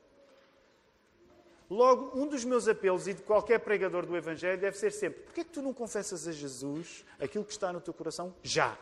Logo, 1.71 2.19
um 2.19 2.27
dos 2.27 2.45
meus 2.45 2.67
apelos 2.67 3.07
e 3.07 3.13
de 3.13 3.23
qualquer 3.23 3.59
pregador 3.61 4.07
do 4.07 4.17
Evangelho 4.17 4.59
deve 4.59 4.77
ser 4.77 4.91
sempre: 4.91 5.23
porquê 5.23 5.43
é 5.43 5.45
que 5.45 5.51
tu 5.51 5.61
não 5.61 5.75
confessas 5.75 6.27
a 6.27 6.33
Jesus 6.33 7.05
aquilo 7.21 7.45
que 7.45 7.53
está 7.53 7.73
no 7.73 7.81
teu 7.81 7.93
coração 7.93 8.35
já? 8.43 8.77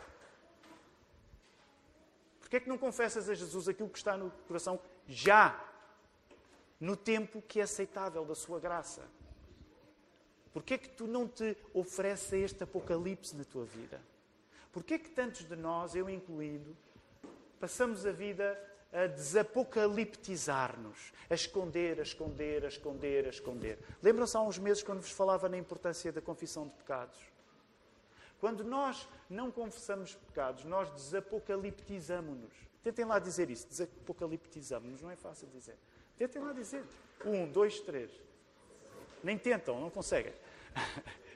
Porquê 2.40 2.56
é 2.58 2.60
que 2.60 2.68
não 2.68 2.78
confessas 2.78 3.28
a 3.28 3.34
Jesus 3.34 3.68
aquilo 3.68 3.88
que 3.88 3.98
está 3.98 4.16
no 4.16 4.30
coração 4.46 4.78
já? 5.08 5.60
No 6.78 6.96
tempo 6.96 7.42
que 7.42 7.58
é 7.58 7.64
aceitável 7.64 8.24
da 8.24 8.36
sua 8.36 8.60
graça. 8.60 9.02
Porquê 10.52 10.74
é 10.74 10.78
que 10.78 10.88
tu 10.88 11.08
não 11.08 11.26
te 11.26 11.56
ofereces 11.74 12.32
este 12.32 12.62
apocalipse 12.62 13.34
na 13.34 13.44
tua 13.44 13.64
vida? 13.64 14.00
Porquê 14.72 14.94
é 14.94 14.98
que 14.98 15.10
tantos 15.10 15.44
de 15.44 15.56
nós, 15.56 15.96
eu 15.96 16.08
incluindo, 16.08 16.76
passamos 17.58 18.06
a 18.06 18.12
vida 18.12 18.56
a 18.92 19.06
desapocaliptizar-nos, 19.06 21.12
a 21.28 21.34
esconder, 21.34 21.98
a 21.98 22.02
esconder, 22.02 22.64
a 22.64 22.68
esconder, 22.68 23.26
a 23.26 23.30
esconder. 23.30 23.78
Lembram-se 24.02 24.36
há 24.36 24.40
uns 24.40 24.58
meses 24.58 24.82
quando 24.82 25.00
vos 25.00 25.10
falava 25.10 25.48
na 25.48 25.58
importância 25.58 26.12
da 26.12 26.20
confissão 26.20 26.66
de 26.66 26.74
pecados? 26.74 27.18
Quando 28.40 28.64
nós 28.64 29.08
não 29.28 29.50
confessamos 29.50 30.14
pecados, 30.14 30.64
nós 30.64 30.90
desapocaliptizamos-nos. 30.90 32.54
Tentem 32.82 33.04
lá 33.04 33.18
dizer 33.18 33.50
isso, 33.50 33.66
desapocaliptizamos-nos, 33.68 35.02
não 35.02 35.10
é 35.10 35.16
fácil 35.16 35.48
dizer. 35.48 35.76
Tentem 36.16 36.42
lá 36.42 36.52
dizer. 36.52 36.84
Um, 37.24 37.50
dois, 37.50 37.80
três. 37.80 38.10
Nem 39.22 39.36
tentam, 39.36 39.80
não 39.80 39.90
conseguem. 39.90 40.32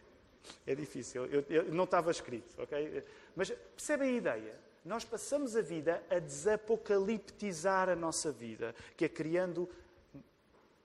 É 0.66 0.74
difícil, 0.74 1.26
eu, 1.26 1.44
eu, 1.48 1.72
não 1.72 1.84
estava 1.84 2.10
escrito, 2.10 2.60
ok? 2.60 3.04
Mas 3.34 3.50
percebem 3.50 4.10
a 4.10 4.12
ideia? 4.12 4.60
Nós 4.84 5.04
passamos 5.04 5.56
a 5.56 5.62
vida 5.62 6.02
a 6.10 6.18
desapocaliptizar 6.18 7.88
a 7.88 7.96
nossa 7.96 8.32
vida, 8.32 8.74
que 8.96 9.04
é 9.04 9.08
criando 9.08 9.68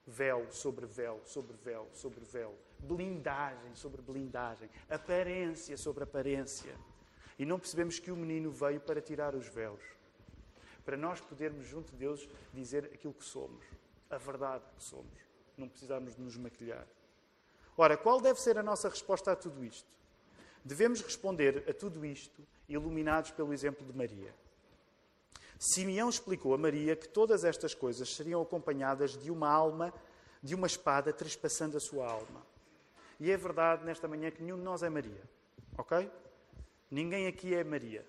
véu 0.05 0.47
sobre 0.51 0.85
véu, 0.85 1.21
sobre 1.25 1.55
véu, 1.63 1.87
sobre 1.93 2.23
véu, 2.25 2.55
blindagem 2.79 3.75
sobre 3.75 4.01
blindagem, 4.01 4.69
aparência 4.89 5.77
sobre 5.77 6.03
aparência. 6.03 6.75
E 7.37 7.45
não 7.45 7.59
percebemos 7.59 7.99
que 7.99 8.11
o 8.11 8.15
menino 8.15 8.51
veio 8.51 8.79
para 8.79 9.01
tirar 9.01 9.35
os 9.35 9.47
véus, 9.47 9.81
para 10.85 10.95
nós 10.95 11.19
podermos, 11.19 11.65
junto 11.65 11.91
de 11.91 11.97
Deus, 11.97 12.29
dizer 12.53 12.85
aquilo 12.93 13.13
que 13.13 13.25
somos, 13.25 13.65
a 14.09 14.17
verdade 14.17 14.63
que 14.77 14.83
somos. 14.83 15.25
não 15.57 15.69
precisarmos 15.69 16.15
de 16.15 16.21
nos 16.21 16.35
maquilhar. 16.35 16.85
Ora, 17.77 17.97
qual 17.97 18.19
deve 18.19 18.39
ser 18.39 18.57
a 18.57 18.63
nossa 18.63 18.89
resposta 18.89 19.31
a 19.31 19.35
tudo 19.35 19.63
isto? 19.63 19.89
Devemos 20.65 20.99
responder 20.99 21.63
a 21.69 21.73
tudo 21.73 22.03
isto 22.03 22.41
iluminados 22.67 23.29
pelo 23.29 23.53
exemplo 23.53 23.85
de 23.85 23.95
Maria. 23.95 24.33
Simeão 25.59 26.09
explicou 26.09 26.55
a 26.55 26.57
Maria 26.57 26.95
que 26.95 27.07
todas 27.07 27.45
estas 27.45 27.75
coisas 27.75 28.15
seriam 28.15 28.41
acompanhadas 28.41 29.15
de 29.15 29.29
uma 29.29 29.47
alma, 29.47 29.93
de 30.41 30.55
uma 30.55 30.65
espada 30.65 31.13
trespassando 31.13 31.77
a 31.77 31.79
sua 31.79 32.11
alma. 32.11 32.43
E 33.19 33.31
é 33.31 33.37
verdade 33.37 33.85
nesta 33.85 34.07
manhã 34.07 34.31
que 34.31 34.41
nenhum 34.41 34.57
de 34.57 34.63
nós 34.63 34.81
é 34.81 34.89
Maria. 34.89 35.21
Ok? 35.77 36.11
Ninguém 36.89 37.27
aqui 37.27 37.53
é 37.53 37.63
Maria. 37.63 38.03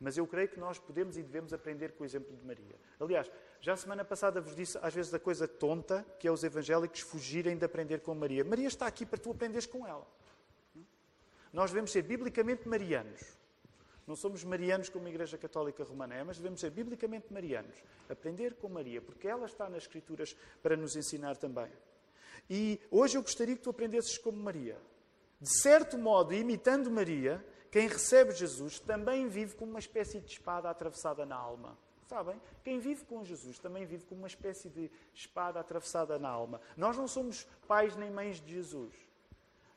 Mas 0.00 0.16
eu 0.16 0.26
creio 0.26 0.48
que 0.48 0.58
nós 0.58 0.78
podemos 0.78 1.18
e 1.18 1.22
devemos 1.22 1.52
aprender 1.52 1.92
com 1.92 2.02
o 2.02 2.06
exemplo 2.06 2.34
de 2.34 2.46
Maria. 2.46 2.76
Aliás, 2.98 3.30
já 3.60 3.74
a 3.74 3.76
semana 3.76 4.04
passada 4.04 4.40
vos 4.40 4.56
disse, 4.56 4.78
às 4.80 4.94
vezes, 4.94 5.12
a 5.12 5.18
coisa 5.18 5.46
tonta 5.46 6.04
que 6.18 6.26
é 6.26 6.32
os 6.32 6.42
evangélicos 6.44 7.00
fugirem 7.00 7.58
de 7.58 7.64
aprender 7.64 8.00
com 8.00 8.14
Maria. 8.14 8.42
Maria 8.42 8.68
está 8.68 8.86
aqui 8.86 9.04
para 9.04 9.18
tu 9.18 9.32
aprenderes 9.32 9.66
com 9.66 9.86
ela. 9.86 10.06
Nós 11.52 11.70
devemos 11.70 11.90
ser 11.90 12.02
biblicamente 12.02 12.68
marianos. 12.68 13.20
Não 14.06 14.16
somos 14.16 14.42
marianos 14.42 14.88
como 14.88 15.06
a 15.06 15.10
Igreja 15.10 15.36
Católica 15.36 15.84
Romana 15.84 16.14
é, 16.14 16.24
mas 16.24 16.38
devemos 16.38 16.60
ser 16.60 16.70
biblicamente 16.70 17.30
marianos. 17.30 17.76
Aprender 18.08 18.54
com 18.54 18.68
Maria, 18.68 19.02
porque 19.02 19.28
ela 19.28 19.44
está 19.44 19.68
nas 19.68 19.82
Escrituras 19.82 20.34
para 20.62 20.76
nos 20.76 20.96
ensinar 20.96 21.36
também. 21.36 21.70
E 22.48 22.80
hoje 22.90 23.18
eu 23.18 23.22
gostaria 23.22 23.54
que 23.54 23.62
tu 23.62 23.68
aprendesses 23.68 24.16
como 24.16 24.38
Maria. 24.38 24.78
De 25.38 25.60
certo 25.60 25.98
modo, 25.98 26.32
imitando 26.32 26.90
Maria, 26.90 27.44
quem 27.70 27.86
recebe 27.86 28.32
Jesus 28.32 28.80
também 28.80 29.28
vive 29.28 29.54
com 29.54 29.66
uma 29.66 29.78
espécie 29.78 30.20
de 30.20 30.32
espada 30.32 30.70
atravessada 30.70 31.26
na 31.26 31.36
alma. 31.36 31.76
Sabem? 32.06 32.40
Quem 32.64 32.78
vive 32.78 33.04
com 33.04 33.22
Jesus 33.22 33.58
também 33.58 33.84
vive 33.84 34.06
com 34.06 34.14
uma 34.14 34.26
espécie 34.26 34.70
de 34.70 34.90
espada 35.12 35.60
atravessada 35.60 36.18
na 36.18 36.30
alma. 36.30 36.58
Nós 36.74 36.96
não 36.96 37.06
somos 37.06 37.46
pais 37.66 37.94
nem 37.94 38.10
mães 38.10 38.40
de 38.40 38.54
Jesus. 38.54 38.94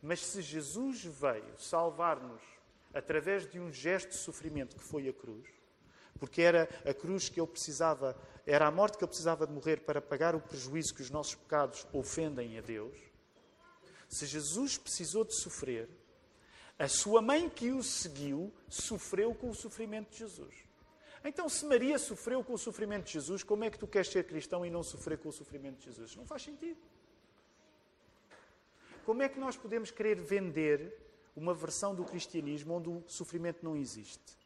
Mas 0.02 0.26
se 0.26 0.42
Jesus 0.42 1.04
veio 1.04 1.58
salvar-nos 1.58 2.42
através 2.94 3.50
de 3.50 3.60
um 3.60 3.72
gesto 3.72 4.10
de 4.10 4.16
sofrimento 4.16 4.76
que 4.76 4.84
foi 4.84 5.08
a 5.08 5.14
cruz, 5.14 5.48
porque 6.20 6.42
era 6.42 6.68
a 6.86 6.94
cruz 6.94 7.30
que 7.30 7.40
ele 7.40 7.48
precisava, 7.48 8.16
era 8.46 8.68
a 8.68 8.72
morte 8.72 8.98
que 8.98 9.04
ele 9.04 9.10
precisava 9.10 9.46
de 9.46 9.54
morrer 9.54 9.82
para 9.82 10.02
pagar 10.02 10.36
o 10.36 10.42
prejuízo 10.42 10.94
que 10.94 11.02
os 11.02 11.10
nossos 11.10 11.36
pecados 11.36 11.86
ofendem 11.94 12.58
a 12.58 12.62
Deus. 12.62 12.98
Se 14.10 14.26
Jesus 14.26 14.78
precisou 14.78 15.24
de 15.24 15.34
sofrer, 15.34 15.90
a 16.78 16.88
sua 16.88 17.22
mãe 17.22 17.48
que 17.48 17.72
o 17.72 17.84
seguiu 17.84 18.52
sofreu 18.68 19.34
com 19.36 19.50
o 19.50 19.56
sofrimento 19.56 20.10
de 20.12 20.18
Jesus. 20.18 20.54
Então, 21.24 21.48
se 21.48 21.64
Maria 21.66 22.00
sofreu 22.00 22.44
com 22.44 22.54
o 22.54 22.58
sofrimento 22.58 23.06
de 23.06 23.14
Jesus, 23.14 23.44
como 23.44 23.64
é 23.64 23.70
que 23.70 23.78
tu 23.78 23.88
queres 23.88 24.08
ser 24.08 24.26
cristão 24.26 24.66
e 24.66 24.70
não 24.72 24.82
sofrer 24.82 25.20
com 25.20 25.30
o 25.30 25.32
sofrimento 25.32 25.78
de 25.78 25.86
Jesus? 25.86 26.16
Não 26.16 26.26
faz 26.26 26.42
sentido. 26.42 26.80
Como 29.06 29.22
é 29.22 29.30
que 29.30 29.40
nós 29.40 29.58
podemos 29.58 29.92
querer 29.92 30.20
vender 30.20 30.98
uma 31.36 31.54
versão 31.54 31.96
do 31.96 32.04
cristianismo 32.04 32.76
onde 32.76 32.90
o 32.90 33.04
sofrimento 33.08 33.64
não 33.64 33.76
existe? 33.76 34.40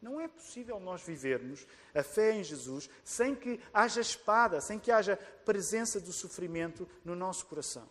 Não 0.00 0.20
é 0.20 0.28
possível 0.28 0.78
nós 0.78 1.02
vivermos 1.02 1.66
a 1.94 2.02
fé 2.02 2.32
em 2.32 2.44
Jesus 2.44 2.88
sem 3.02 3.34
que 3.34 3.58
haja 3.72 4.00
espada, 4.00 4.60
sem 4.60 4.78
que 4.78 4.90
haja 4.90 5.16
presença 5.44 5.98
do 5.98 6.12
sofrimento 6.12 6.88
no 7.04 7.16
nosso 7.16 7.46
coração. 7.46 7.88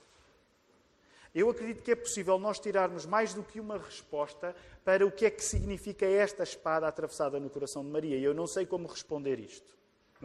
Eu 1.34 1.50
acredito 1.50 1.84
que 1.84 1.92
é 1.92 1.96
possível 1.96 2.40
nós 2.40 2.60
tirarmos 2.60 3.06
mais 3.06 3.34
do 3.34 3.44
que 3.44 3.60
uma 3.60 3.78
resposta 3.78 4.56
para 4.86 5.06
o 5.06 5.12
que 5.12 5.26
é 5.26 5.30
que 5.30 5.44
significa 5.44 6.06
esta 6.06 6.44
espada 6.44 6.88
atravessada 6.88 7.38
no 7.42 7.50
coração 7.50 7.84
de 7.84 7.90
Maria. 7.90 8.18
E 8.18 8.24
eu 8.24 8.34
não 8.34 8.48
sei 8.48 8.66
como 8.66 8.88
responder 8.88 9.38
isto. 9.38 9.75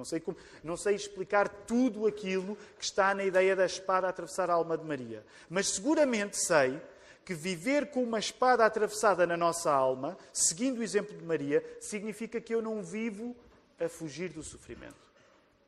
Não 0.00 0.04
sei, 0.06 0.18
como, 0.18 0.38
não 0.64 0.78
sei 0.78 0.94
explicar 0.94 1.46
tudo 1.66 2.06
aquilo 2.06 2.56
que 2.78 2.84
está 2.84 3.14
na 3.14 3.22
ideia 3.22 3.54
da 3.54 3.66
espada 3.66 4.08
atravessar 4.08 4.48
a 4.48 4.54
alma 4.54 4.78
de 4.78 4.84
Maria. 4.84 5.22
Mas 5.50 5.68
seguramente 5.68 6.38
sei 6.38 6.80
que 7.22 7.34
viver 7.34 7.90
com 7.90 8.02
uma 8.02 8.18
espada 8.18 8.64
atravessada 8.64 9.26
na 9.26 9.36
nossa 9.36 9.70
alma, 9.70 10.16
seguindo 10.32 10.78
o 10.78 10.82
exemplo 10.82 11.14
de 11.14 11.22
Maria, 11.22 11.62
significa 11.82 12.40
que 12.40 12.54
eu 12.54 12.62
não 12.62 12.82
vivo 12.82 13.36
a 13.78 13.90
fugir 13.90 14.30
do 14.30 14.42
sofrimento. 14.42 15.10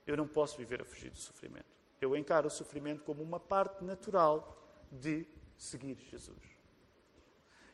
Eu 0.06 0.16
não 0.16 0.26
posso 0.26 0.56
viver 0.56 0.80
a 0.80 0.84
fugir 0.84 1.10
do 1.10 1.18
sofrimento. 1.18 1.66
Eu 2.00 2.16
encaro 2.16 2.48
o 2.48 2.50
sofrimento 2.50 3.04
como 3.04 3.22
uma 3.22 3.38
parte 3.38 3.84
natural 3.84 4.56
de 4.90 5.26
seguir 5.58 5.98
Jesus. 6.10 6.40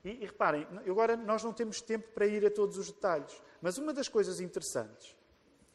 E, 0.05 0.11
e, 0.11 0.27
reparem, 0.27 0.67
agora 0.89 1.17
nós 1.17 1.45
não 1.45 1.53
temos 1.53 1.81
tempo 1.81 2.09
para 2.09 2.27
ir 2.27 2.45
a 2.45 2.51
todos 2.51 2.77
os 2.79 2.91
detalhes, 2.91 3.41
mas 3.63 3.79
uma 3.79 3.93
das 3.93 4.09
coisas 4.09 4.41
interessantes, 4.41 5.17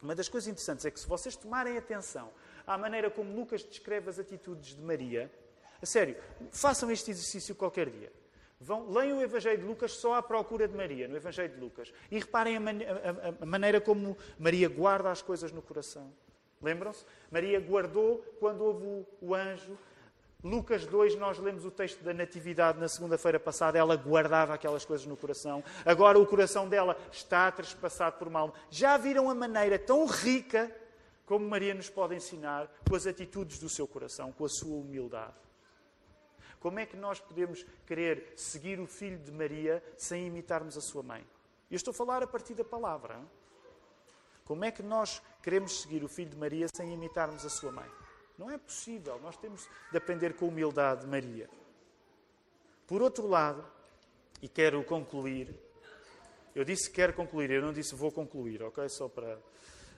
uma 0.03 0.13
das 0.13 0.27
coisas 0.27 0.47
interessantes 0.47 0.85
é 0.85 0.91
que 0.91 0.99
se 0.99 1.07
vocês 1.07 1.35
tomarem 1.35 1.77
atenção 1.77 2.29
à 2.67 2.77
maneira 2.77 3.09
como 3.09 3.33
Lucas 3.33 3.63
descreve 3.63 4.09
as 4.09 4.19
atitudes 4.19 4.75
de 4.75 4.81
Maria, 4.81 5.31
a 5.81 5.85
sério, 5.85 6.15
façam 6.51 6.91
este 6.91 7.11
exercício 7.11 7.55
qualquer 7.55 7.89
dia. 7.89 8.11
Vão, 8.59 8.89
leiam 8.89 9.17
o 9.17 9.21
Evangelho 9.21 9.57
de 9.57 9.65
Lucas 9.65 9.93
só 9.93 10.15
à 10.15 10.23
procura 10.23 10.67
de 10.67 10.75
Maria, 10.75 11.07
no 11.07 11.17
Evangelho 11.17 11.53
de 11.53 11.59
Lucas. 11.59 11.93
E 12.09 12.17
reparem 12.19 12.55
a, 12.55 12.59
man 12.59 12.77
a, 13.39 13.43
a 13.43 13.45
maneira 13.45 13.81
como 13.81 14.17
Maria 14.39 14.69
guarda 14.69 15.11
as 15.11 15.21
coisas 15.21 15.51
no 15.51 15.61
coração. 15.61 16.13
Lembram-se? 16.61 17.05
Maria 17.29 17.59
guardou 17.59 18.19
quando 18.39 18.63
houve 18.63 18.85
o, 18.85 19.07
o 19.21 19.35
anjo 19.35 19.77
Lucas 20.43 20.85
2, 20.85 21.15
nós 21.15 21.39
lemos 21.39 21.63
o 21.63 21.71
texto 21.71 22.03
da 22.03 22.13
Natividade 22.13 22.77
na 22.77 22.89
segunda-feira 22.89 23.39
passada, 23.39 23.77
ela 23.77 23.95
guardava 23.95 24.53
aquelas 24.53 24.83
coisas 24.83 25.05
no 25.07 25.15
coração. 25.15 25.63
Agora 25.85 26.19
o 26.19 26.25
coração 26.25 26.67
dela 26.67 26.97
está 27.11 27.49
trespassado 27.49 28.17
por 28.17 28.29
mal. 28.29 28.53
Já 28.69 28.97
viram 28.97 29.29
a 29.29 29.35
maneira 29.35 29.79
tão 29.79 30.05
rica 30.05 30.69
como 31.25 31.47
Maria 31.47 31.73
nos 31.73 31.89
pode 31.89 32.13
ensinar 32.15 32.69
com 32.87 32.95
as 32.95 33.07
atitudes 33.07 33.57
do 33.57 33.69
seu 33.69 33.87
coração, 33.87 34.33
com 34.33 34.43
a 34.43 34.49
sua 34.49 34.75
humildade? 34.75 35.33
Como 36.59 36.77
é 36.79 36.85
que 36.85 36.97
nós 36.97 37.19
podemos 37.19 37.65
querer 37.85 38.33
seguir 38.35 38.79
o 38.79 38.87
filho 38.87 39.17
de 39.19 39.31
Maria 39.31 39.81
sem 39.97 40.27
imitarmos 40.27 40.77
a 40.77 40.81
sua 40.81 41.03
mãe? 41.03 41.25
Eu 41.71 41.77
estou 41.77 41.91
a 41.91 41.95
falar 41.95 42.21
a 42.21 42.27
partir 42.27 42.53
da 42.53 42.63
palavra. 42.63 43.19
Como 44.43 44.65
é 44.65 44.71
que 44.71 44.83
nós 44.83 45.21
queremos 45.41 45.81
seguir 45.81 46.03
o 46.03 46.09
filho 46.09 46.29
de 46.29 46.37
Maria 46.37 46.67
sem 46.73 46.93
imitarmos 46.93 47.45
a 47.45 47.49
sua 47.49 47.71
mãe? 47.71 47.89
Não 48.37 48.49
é 48.49 48.57
possível. 48.57 49.19
Nós 49.21 49.37
temos 49.37 49.67
de 49.91 49.97
aprender 49.97 50.33
com 50.35 50.47
humildade 50.47 51.05
Maria. 51.05 51.49
Por 52.87 53.01
outro 53.01 53.27
lado, 53.27 53.65
e 54.41 54.47
quero 54.47 54.83
concluir, 54.83 55.55
eu 56.55 56.63
disse 56.63 56.89
que 56.89 56.95
quero 56.95 57.13
concluir, 57.13 57.49
eu 57.49 57.61
não 57.61 57.73
disse 57.73 57.95
vou 57.95 58.11
concluir, 58.11 58.61
ok? 58.61 58.87
Só 58.89 59.07
para. 59.07 59.39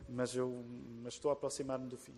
Mas, 0.08 0.36
eu, 0.36 0.63
mas 1.02 1.15
estou 1.15 1.32
a 1.32 1.34
aproximar-me 1.34 1.88
do 1.88 1.98
fim. 1.98 2.15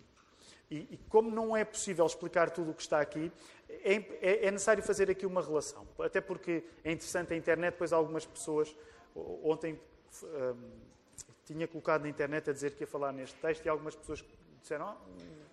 E, 0.70 0.76
e, 0.76 1.00
como 1.08 1.30
não 1.30 1.56
é 1.56 1.64
possível 1.64 2.04
explicar 2.04 2.50
tudo 2.50 2.72
o 2.72 2.74
que 2.74 2.82
está 2.82 3.00
aqui, 3.00 3.32
é, 3.68 3.94
é, 3.94 4.46
é, 4.46 4.50
necessário 4.50 4.82
fazer 4.82 5.10
aqui 5.10 5.24
uma 5.24 5.40
relação. 5.40 5.88
Até 5.98 6.20
porque 6.20 6.62
é 6.84 6.92
interessante 6.92 7.32
a 7.32 7.36
internet, 7.36 7.76
pois 7.78 7.92
algumas 7.92 8.26
pessoas. 8.26 8.76
Ontem 9.42 9.80
um, 10.22 10.70
tinha 11.46 11.66
colocado 11.66 12.02
na 12.02 12.08
internet 12.10 12.50
a 12.50 12.52
dizer 12.52 12.72
que 12.72 12.82
ia 12.82 12.86
falar 12.86 13.12
neste 13.12 13.36
texto 13.40 13.64
e 13.64 13.68
algumas 13.68 13.96
pessoas 13.96 14.22
disseram: 14.60 14.94
oh, 14.94 15.47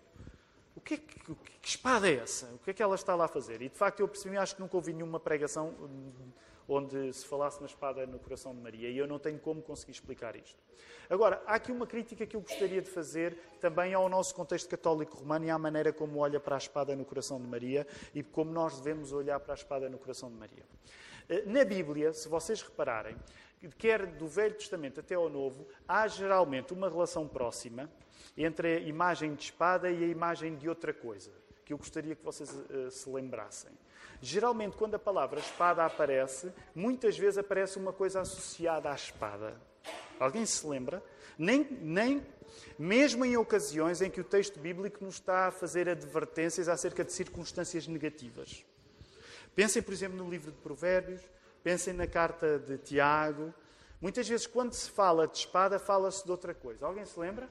que, 0.86 0.98
que, 0.98 1.20
que, 1.62 1.68
espada 1.68 2.08
é 2.08 2.16
essa? 2.18 2.46
O 2.54 2.60
que 2.60 2.70
é 2.70 2.74
que 2.74 2.84
ela 2.84 2.94
está 2.94 3.16
lá 3.16 3.26
a 3.26 3.28
fazer? 3.28 3.62
E 3.62 3.70
de 3.70 3.76
facto 3.76 4.00
eu 4.00 4.08
percebi, 4.08 4.38
acho 4.38 4.56
que 4.56 4.62
nunca 4.62 4.78
ouvi 4.78 4.94
nenhuma 4.94 5.20
pregação 5.20 5.74
onde 6.68 7.14
se 7.14 7.26
falasse 7.26 7.60
na 7.60 7.68
espada 7.68 8.06
no 8.06 8.20
coração 8.20 8.54
de 8.54 8.62
Maria. 8.62 8.90
E 8.90 8.98
eu 8.98 9.08
não 9.08 9.20
tenho 9.20 9.40
como 9.40 9.62
conseguir 9.62 9.92
explicar 9.92 10.36
isto. 10.36 10.58
Agora, 11.10 11.42
há 11.46 11.56
aqui 11.56 11.72
uma 11.72 11.86
crítica 11.86 12.26
que 12.26 12.36
eu 12.36 12.42
gostaria 12.42 12.82
de 12.82 12.90
fazer 12.90 13.38
também 13.60 13.94
ao 13.94 14.10
nosso 14.10 14.34
contexto 14.34 14.70
católico 14.70 15.18
romano 15.18 15.46
e 15.46 15.50
à 15.50 15.58
maneira 15.58 15.94
como 15.94 16.20
olha 16.20 16.40
para 16.40 16.56
a 16.56 16.58
espada 16.58 16.96
no 16.96 17.06
coração 17.06 17.40
de 17.40 17.48
Maria 17.48 17.86
e 18.14 18.24
como 18.24 18.52
nós 18.52 18.80
devemos 18.80 19.14
olhar 19.14 19.40
para 19.40 19.54
a 19.54 19.56
espada 19.56 19.90
no 19.90 19.98
coração 19.98 20.30
de 20.30 20.36
Maria. 20.36 20.64
Eh, 21.30 21.44
na 21.46 21.64
Bíblia, 21.64 22.14
se 22.14 22.28
vocês 22.28 22.62
repararem, 22.62 23.16
quer 23.78 24.06
do 24.06 24.28
Velho 24.28 24.56
Testamento 24.56 25.00
até 25.00 25.16
ao 25.16 25.30
Novo, 25.30 25.68
há 25.88 26.08
geralmente 26.08 26.74
uma 26.74 26.90
relação 26.90 27.28
próxima 27.28 27.90
entre 28.38 28.76
a 28.76 28.80
imagem 28.80 29.34
de 29.34 29.44
espada 29.44 29.90
e 29.90 30.04
a 30.04 30.08
imagem 30.08 30.56
de 30.56 30.68
outra 30.68 30.94
coisa, 30.94 31.32
que 31.66 31.74
eu 31.74 31.78
gostaria 31.78 32.16
que 32.16 32.24
vocês 32.24 32.50
uh, 32.52 32.92
se 32.92 33.10
lembrassem. 33.10 33.72
Geralmente, 34.22 34.78
quando 34.78 34.96
a 34.96 35.00
palavra 35.00 35.40
espada 35.40 35.84
aparece, 35.84 36.54
muitas 36.74 37.18
vezes 37.18 37.40
aparece 37.40 37.78
uma 37.78 37.92
coisa 37.92 38.22
associada 38.22 38.90
à 38.90 38.96
espada. 38.96 39.60
Alguém 40.20 40.46
se 40.46 40.66
lembra? 40.66 41.04
Nem, 41.38 41.68
nem 41.82 42.26
mesmo 42.78 43.26
em 43.26 43.36
ocasiões 43.36 44.02
em 44.02 44.10
que 44.10 44.22
o 44.22 44.24
texto 44.24 44.60
bíblico 44.60 45.04
nos 45.04 45.16
está 45.16 45.48
a 45.48 45.52
fazer 45.52 45.90
advertências 45.90 46.70
acerca 46.70 47.04
de 47.04 47.12
circunstâncias 47.12 47.88
negativas. 47.88 48.64
Pensem, 49.56 49.82
por 49.82 49.94
exemplo, 49.94 50.18
no 50.18 50.30
livro 50.30 50.52
de 50.52 50.58
Provérbios, 50.58 51.22
pensem 51.64 51.94
na 51.94 52.08
carta 52.08 52.60
de 52.60 52.78
Tiago. 52.78 53.54
Muitas 54.00 54.28
vezes, 54.28 54.46
quando 54.46 54.74
se 54.74 54.90
fala 54.90 55.28
de 55.28 55.38
espada, 55.38 55.80
fala-se 55.80 56.24
de 56.24 56.32
outra 56.32 56.54
coisa. 56.54 56.86
Alguém 56.86 57.06
se 57.06 57.20
lembra? 57.20 57.50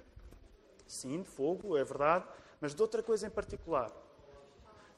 Sim, 0.86 1.22
de 1.22 1.28
fogo, 1.28 1.76
é 1.76 1.84
verdade, 1.84 2.26
mas 2.60 2.74
de 2.74 2.82
outra 2.82 3.02
coisa 3.02 3.26
em 3.26 3.30
particular. 3.30 3.90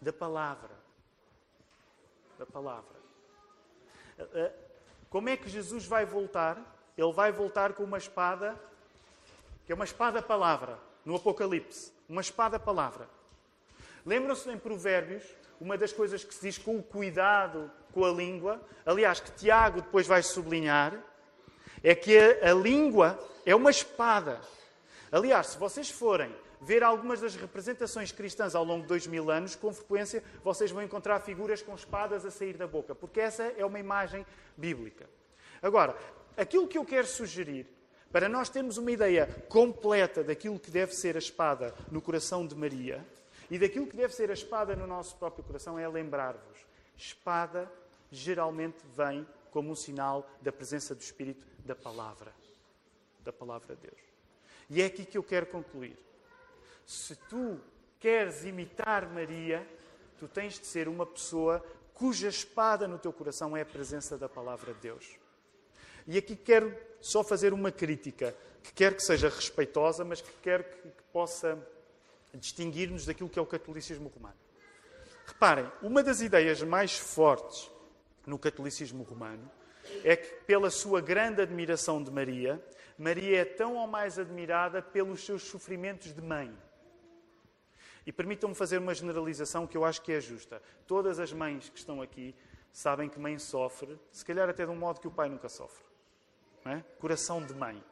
Da 0.00 0.12
palavra. 0.12 0.74
Da 2.38 2.46
palavra. 2.46 2.96
Eh, 4.18 4.28
eh, 4.35 4.52
como 5.09 5.28
é 5.28 5.37
que 5.37 5.48
Jesus 5.48 5.87
vai 5.87 6.04
voltar? 6.04 6.59
Ele 6.96 7.12
vai 7.12 7.32
voltar 7.32 7.72
com 7.72 7.85
uma 7.85 7.98
espada, 7.98 8.59
que 9.64 9.72
é 9.72 9.74
uma 9.74 9.85
espada-palavra, 9.85 10.78
no 11.04 11.16
Apocalipse. 11.16 11.92
Uma 12.09 12.20
espada-palavra. 12.20 13.09
Lembram-se 14.04 14.48
em 14.50 14.59
Provérbios, 14.59 15.24
uma 15.61 15.76
das 15.76 15.92
coisas 15.92 16.22
que 16.22 16.35
se 16.35 16.42
diz 16.42 16.59
com 16.59 16.76
o 16.76 16.82
cuidado 16.82 17.70
com 17.92 18.04
a 18.04 18.11
língua, 18.11 18.61
aliás, 18.85 19.20
que 19.20 19.32
Tiago 19.32 19.80
depois 19.80 20.06
vai 20.06 20.22
sublinhar, 20.22 20.92
é 21.82 21.94
que 21.94 22.16
a, 22.18 22.50
a 22.50 22.54
língua 22.54 23.18
é 23.44 23.54
uma 23.54 23.70
espada. 23.70 24.40
Aliás, 25.11 25.49
se 25.49 25.59
vocês 25.59 25.90
forem 25.90 26.35
ver 26.61 26.83
algumas 26.83 27.21
das 27.21 27.37
representações 27.37 28.12
cristãs 28.12 28.55
ao 28.55 28.64
longo 28.64 28.83
de 28.83 28.88
dois 28.88 29.07
mil 29.07 29.31
anos, 29.31 29.55
com 29.55 29.73
frequência 29.73 30.23
vocês 30.42 30.71
vão 30.71 30.83
encontrar 30.83 31.21
figuras 31.21 31.62
com 31.62 31.75
espadas 31.75 32.25
a 32.25 32.31
sair 32.31 32.57
da 32.57 32.66
boca, 32.66 32.95
porque 32.95 33.21
essa 33.21 33.42
é 33.42 33.64
uma 33.64 33.79
imagem 33.79 34.27
bíblica. 34.57 35.09
Agora, 35.62 35.97
aquilo 36.37 36.69
que 36.69 36.79
eu 36.79 36.85
quero 36.85 37.07
sugerir, 37.07 37.66
para 38.11 38.29
nós 38.29 38.49
termos 38.49 38.79
uma 38.79 38.90
ideia 38.90 39.27
completa 39.49 40.25
daquilo 40.25 40.59
que 40.59 40.71
deve 40.71 40.95
ser 40.95 41.16
a 41.16 41.19
espada 41.19 41.75
no 41.90 42.01
coração 42.01 42.47
de 42.47 42.55
Maria 42.55 43.05
e 43.51 43.59
daquilo 43.59 43.87
que 43.87 43.97
deve 43.97 44.14
ser 44.14 44.31
a 44.31 44.35
espada 44.35 44.75
no 44.75 44.87
nosso 44.87 45.16
próprio 45.16 45.45
coração, 45.45 45.79
é 45.79 45.87
lembrar-vos: 45.87 46.66
espada 46.97 47.71
geralmente 48.11 48.79
vem 48.97 49.27
como 49.51 49.71
um 49.71 49.75
sinal 49.75 50.29
da 50.40 50.53
presença 50.53 50.95
do 50.95 51.01
Espírito 51.01 51.47
da 51.64 51.75
palavra. 51.75 52.33
Da 53.21 53.33
palavra 53.33 53.75
de 53.75 53.83
Deus. 53.88 54.15
E 54.68 54.83
é 54.83 54.87
aqui 54.87 55.05
que 55.05 55.16
eu 55.16 55.22
quero 55.22 55.46
concluir. 55.46 55.96
Se 56.85 57.16
tu 57.16 57.61
queres 57.98 58.44
imitar 58.44 59.09
Maria, 59.09 59.66
tu 60.18 60.29
tens 60.29 60.59
de 60.59 60.66
ser 60.66 60.88
uma 60.88 61.07
pessoa 61.07 61.64
cuja 61.94 62.29
espada 62.29 62.87
no 62.87 62.98
teu 62.98 63.12
coração 63.12 63.57
é 63.57 63.62
a 63.62 63.66
presença 63.66 64.18
da 64.18 64.29
palavra 64.29 64.74
de 64.74 64.81
Deus. 64.81 65.16
E 66.07 66.18
aqui 66.18 66.37
quero 66.37 66.76
só 67.00 67.24
fazer 67.24 67.52
uma 67.52 67.72
crítica, 67.72 68.35
que 68.62 68.72
quero 68.72 68.96
que 68.96 69.02
seja 69.02 69.29
respeitosa, 69.29 70.05
mas 70.05 70.20
que 70.20 70.31
quero 70.42 70.64
que, 70.64 70.88
que 70.88 71.02
possa 71.12 71.59
distinguir-nos 72.35 73.07
daquilo 73.07 73.29
que 73.29 73.38
é 73.38 73.42
o 73.42 73.46
catolicismo 73.46 74.09
romano. 74.09 74.37
Reparem, 75.26 75.70
uma 75.83 76.02
das 76.02 76.20
ideias 76.20 76.62
mais 76.62 76.96
fortes 76.96 77.70
no 78.26 78.38
catolicismo 78.38 79.02
romano 79.02 79.50
é 80.05 80.16
que, 80.16 80.44
pela 80.44 80.70
sua 80.70 81.00
grande 81.00 81.42
admiração 81.42 82.02
de 82.02 82.11
Maria, 82.11 82.62
Maria 82.98 83.40
é 83.40 83.44
tão 83.44 83.76
ou 83.76 83.87
mais 83.87 84.18
admirada 84.18 84.80
pelos 84.80 85.24
seus 85.24 85.42
sofrimentos 85.42 86.14
de 86.14 86.22
mãe. 86.22 86.56
E 88.06 88.12
permitam-me 88.12 88.54
fazer 88.54 88.78
uma 88.78 88.94
generalização 88.94 89.66
que 89.66 89.76
eu 89.76 89.85
acho 89.85 90.00
que 90.00 90.12
é 90.12 90.20
justa. 90.20 90.62
Todas 90.87 91.18
as 91.18 91.32
mães 91.32 91.68
que 91.68 91.78
estão 91.78 92.00
aqui 92.00 92.35
sabem 92.72 93.09
que 93.09 93.18
mãe 93.18 93.38
sofre, 93.38 93.98
se 94.12 94.24
calhar 94.24 94.48
até 94.48 94.64
de 94.64 94.70
um 94.70 94.76
modo 94.76 95.00
que 95.00 95.09
o 95.09 95.11
pai 95.11 95.28
nunca 95.28 95.48
sofre. 95.48 95.85
É? 96.64 96.80
Coração 96.98 97.44
de 97.44 97.54
mãe. 97.54 97.82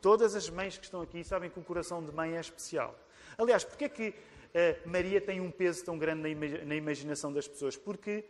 Todas 0.00 0.34
as 0.34 0.48
mães 0.48 0.78
que 0.78 0.84
estão 0.84 1.00
aqui 1.00 1.24
sabem 1.24 1.50
que 1.50 1.58
o 1.58 1.62
coração 1.62 2.04
de 2.04 2.12
mãe 2.12 2.36
é 2.36 2.40
especial. 2.40 2.96
Aliás, 3.36 3.64
porquê 3.64 3.84
é 3.84 3.88
que 3.88 4.08
uh, 4.10 4.88
Maria 4.88 5.20
tem 5.20 5.40
um 5.40 5.50
peso 5.50 5.84
tão 5.84 5.98
grande 5.98 6.34
na, 6.34 6.64
na 6.64 6.74
imaginação 6.74 7.32
das 7.32 7.48
pessoas? 7.48 7.76
Porque 7.76 8.24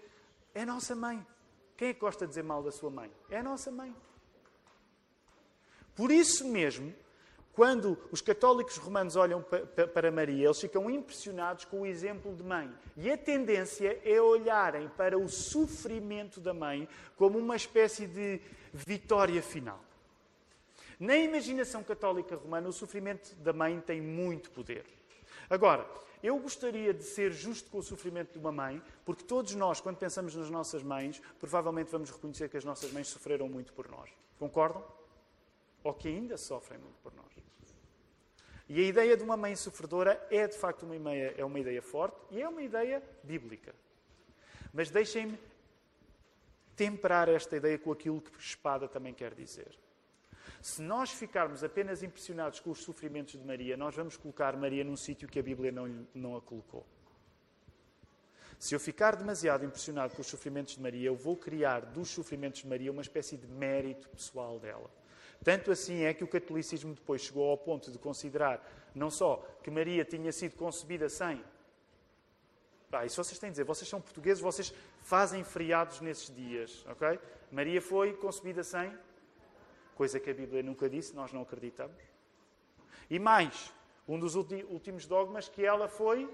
é 0.54 0.64
nossa 0.64 0.96
mãe. 0.96 1.24
Quem 1.76 1.88
é 1.88 1.94
que 1.94 2.00
gosta 2.00 2.24
de 2.24 2.30
dizer 2.30 2.42
mal 2.42 2.62
da 2.62 2.72
sua 2.72 2.90
mãe? 2.90 3.12
É 3.30 3.38
a 3.38 3.42
nossa 3.42 3.70
mãe. 3.70 3.94
Por 5.98 6.12
isso 6.12 6.46
mesmo, 6.46 6.94
quando 7.52 7.98
os 8.12 8.20
católicos 8.20 8.76
romanos 8.76 9.16
olham 9.16 9.44
para 9.92 10.12
Maria, 10.12 10.44
eles 10.44 10.60
ficam 10.60 10.88
impressionados 10.88 11.64
com 11.64 11.80
o 11.80 11.86
exemplo 11.86 12.32
de 12.36 12.44
mãe. 12.44 12.72
E 12.96 13.10
a 13.10 13.18
tendência 13.18 14.00
é 14.04 14.22
olharem 14.22 14.88
para 14.90 15.18
o 15.18 15.28
sofrimento 15.28 16.38
da 16.38 16.54
mãe 16.54 16.88
como 17.16 17.36
uma 17.36 17.56
espécie 17.56 18.06
de 18.06 18.40
vitória 18.72 19.42
final. 19.42 19.80
Na 21.00 21.16
imaginação 21.16 21.82
católica 21.82 22.36
romana, 22.36 22.68
o 22.68 22.72
sofrimento 22.72 23.34
da 23.34 23.52
mãe 23.52 23.80
tem 23.80 24.00
muito 24.00 24.52
poder. 24.52 24.84
Agora, 25.50 25.84
eu 26.22 26.38
gostaria 26.38 26.94
de 26.94 27.02
ser 27.02 27.32
justo 27.32 27.68
com 27.72 27.78
o 27.78 27.82
sofrimento 27.82 28.34
de 28.34 28.38
uma 28.38 28.52
mãe, 28.52 28.80
porque 29.04 29.24
todos 29.24 29.52
nós, 29.56 29.80
quando 29.80 29.96
pensamos 29.96 30.36
nas 30.36 30.48
nossas 30.48 30.84
mães, 30.84 31.20
provavelmente 31.40 31.90
vamos 31.90 32.08
reconhecer 32.08 32.48
que 32.48 32.56
as 32.56 32.64
nossas 32.64 32.92
mães 32.92 33.08
sofreram 33.08 33.48
muito 33.48 33.72
por 33.72 33.88
nós. 33.88 34.08
Concordam? 34.38 34.97
Ou 35.84 35.94
que 35.94 36.08
ainda 36.08 36.36
sofrem 36.36 36.78
muito 36.78 36.98
por 37.02 37.14
nós. 37.14 37.28
E 38.68 38.80
a 38.80 38.86
ideia 38.86 39.16
de 39.16 39.22
uma 39.22 39.36
mãe 39.36 39.56
sofredora 39.56 40.26
é 40.30 40.46
de 40.46 40.56
facto 40.56 40.82
uma 40.82 40.94
ideia, 40.94 41.34
é 41.38 41.44
uma 41.44 41.58
ideia 41.58 41.80
forte 41.80 42.18
e 42.30 42.42
é 42.42 42.48
uma 42.48 42.60
ideia 42.60 43.02
bíblica. 43.24 43.74
Mas 44.74 44.90
deixem-me 44.90 45.38
temperar 46.76 47.30
esta 47.30 47.56
ideia 47.56 47.78
com 47.78 47.90
aquilo 47.90 48.20
que 48.20 48.38
espada 48.38 48.86
também 48.86 49.14
quer 49.14 49.34
dizer. 49.34 49.78
Se 50.60 50.82
nós 50.82 51.10
ficarmos 51.10 51.64
apenas 51.64 52.02
impressionados 52.02 52.60
com 52.60 52.70
os 52.70 52.82
sofrimentos 52.82 53.40
de 53.40 53.46
Maria, 53.46 53.76
nós 53.76 53.94
vamos 53.94 54.16
colocar 54.16 54.54
Maria 54.56 54.84
num 54.84 54.96
sítio 54.96 55.28
que 55.28 55.38
a 55.38 55.42
Bíblia 55.42 55.72
não, 55.72 56.06
não 56.14 56.36
a 56.36 56.42
colocou. 56.42 56.84
Se 58.58 58.74
eu 58.74 58.80
ficar 58.80 59.16
demasiado 59.16 59.64
impressionado 59.64 60.14
com 60.14 60.20
os 60.20 60.26
sofrimentos 60.26 60.74
de 60.74 60.82
Maria, 60.82 61.06
eu 61.06 61.16
vou 61.16 61.36
criar 61.36 61.80
dos 61.86 62.08
sofrimentos 62.08 62.60
de 62.60 62.66
Maria 62.66 62.92
uma 62.92 63.02
espécie 63.02 63.36
de 63.36 63.46
mérito 63.46 64.08
pessoal 64.10 64.58
dela. 64.58 64.90
Tanto 65.44 65.70
assim 65.70 66.02
é 66.02 66.12
que 66.12 66.24
o 66.24 66.28
catolicismo 66.28 66.94
depois 66.94 67.22
chegou 67.22 67.50
ao 67.50 67.56
ponto 67.56 67.90
de 67.90 67.98
considerar 67.98 68.62
não 68.94 69.10
só 69.10 69.44
que 69.62 69.70
Maria 69.70 70.04
tinha 70.04 70.32
sido 70.32 70.56
concebida 70.56 71.08
sem. 71.08 71.42
Ah, 72.90 73.04
isso 73.04 73.22
vocês 73.22 73.38
têm 73.38 73.50
de 73.50 73.54
dizer, 73.54 73.64
vocês 73.64 73.88
são 73.88 74.00
portugueses, 74.00 74.42
vocês 74.42 74.72
fazem 75.02 75.44
feriados 75.44 76.00
nesses 76.00 76.34
dias, 76.34 76.84
ok? 76.88 77.18
Maria 77.52 77.82
foi 77.82 78.14
concebida 78.14 78.64
sem, 78.64 78.96
coisa 79.94 80.18
que 80.18 80.30
a 80.30 80.34
Bíblia 80.34 80.62
nunca 80.62 80.88
disse, 80.88 81.14
nós 81.14 81.32
não 81.32 81.42
acreditamos. 81.42 82.02
E 83.10 83.18
mais, 83.18 83.72
um 84.06 84.18
dos 84.18 84.34
últimos 84.34 85.06
dogmas 85.06 85.48
que 85.48 85.64
ela 85.64 85.86
foi 85.86 86.28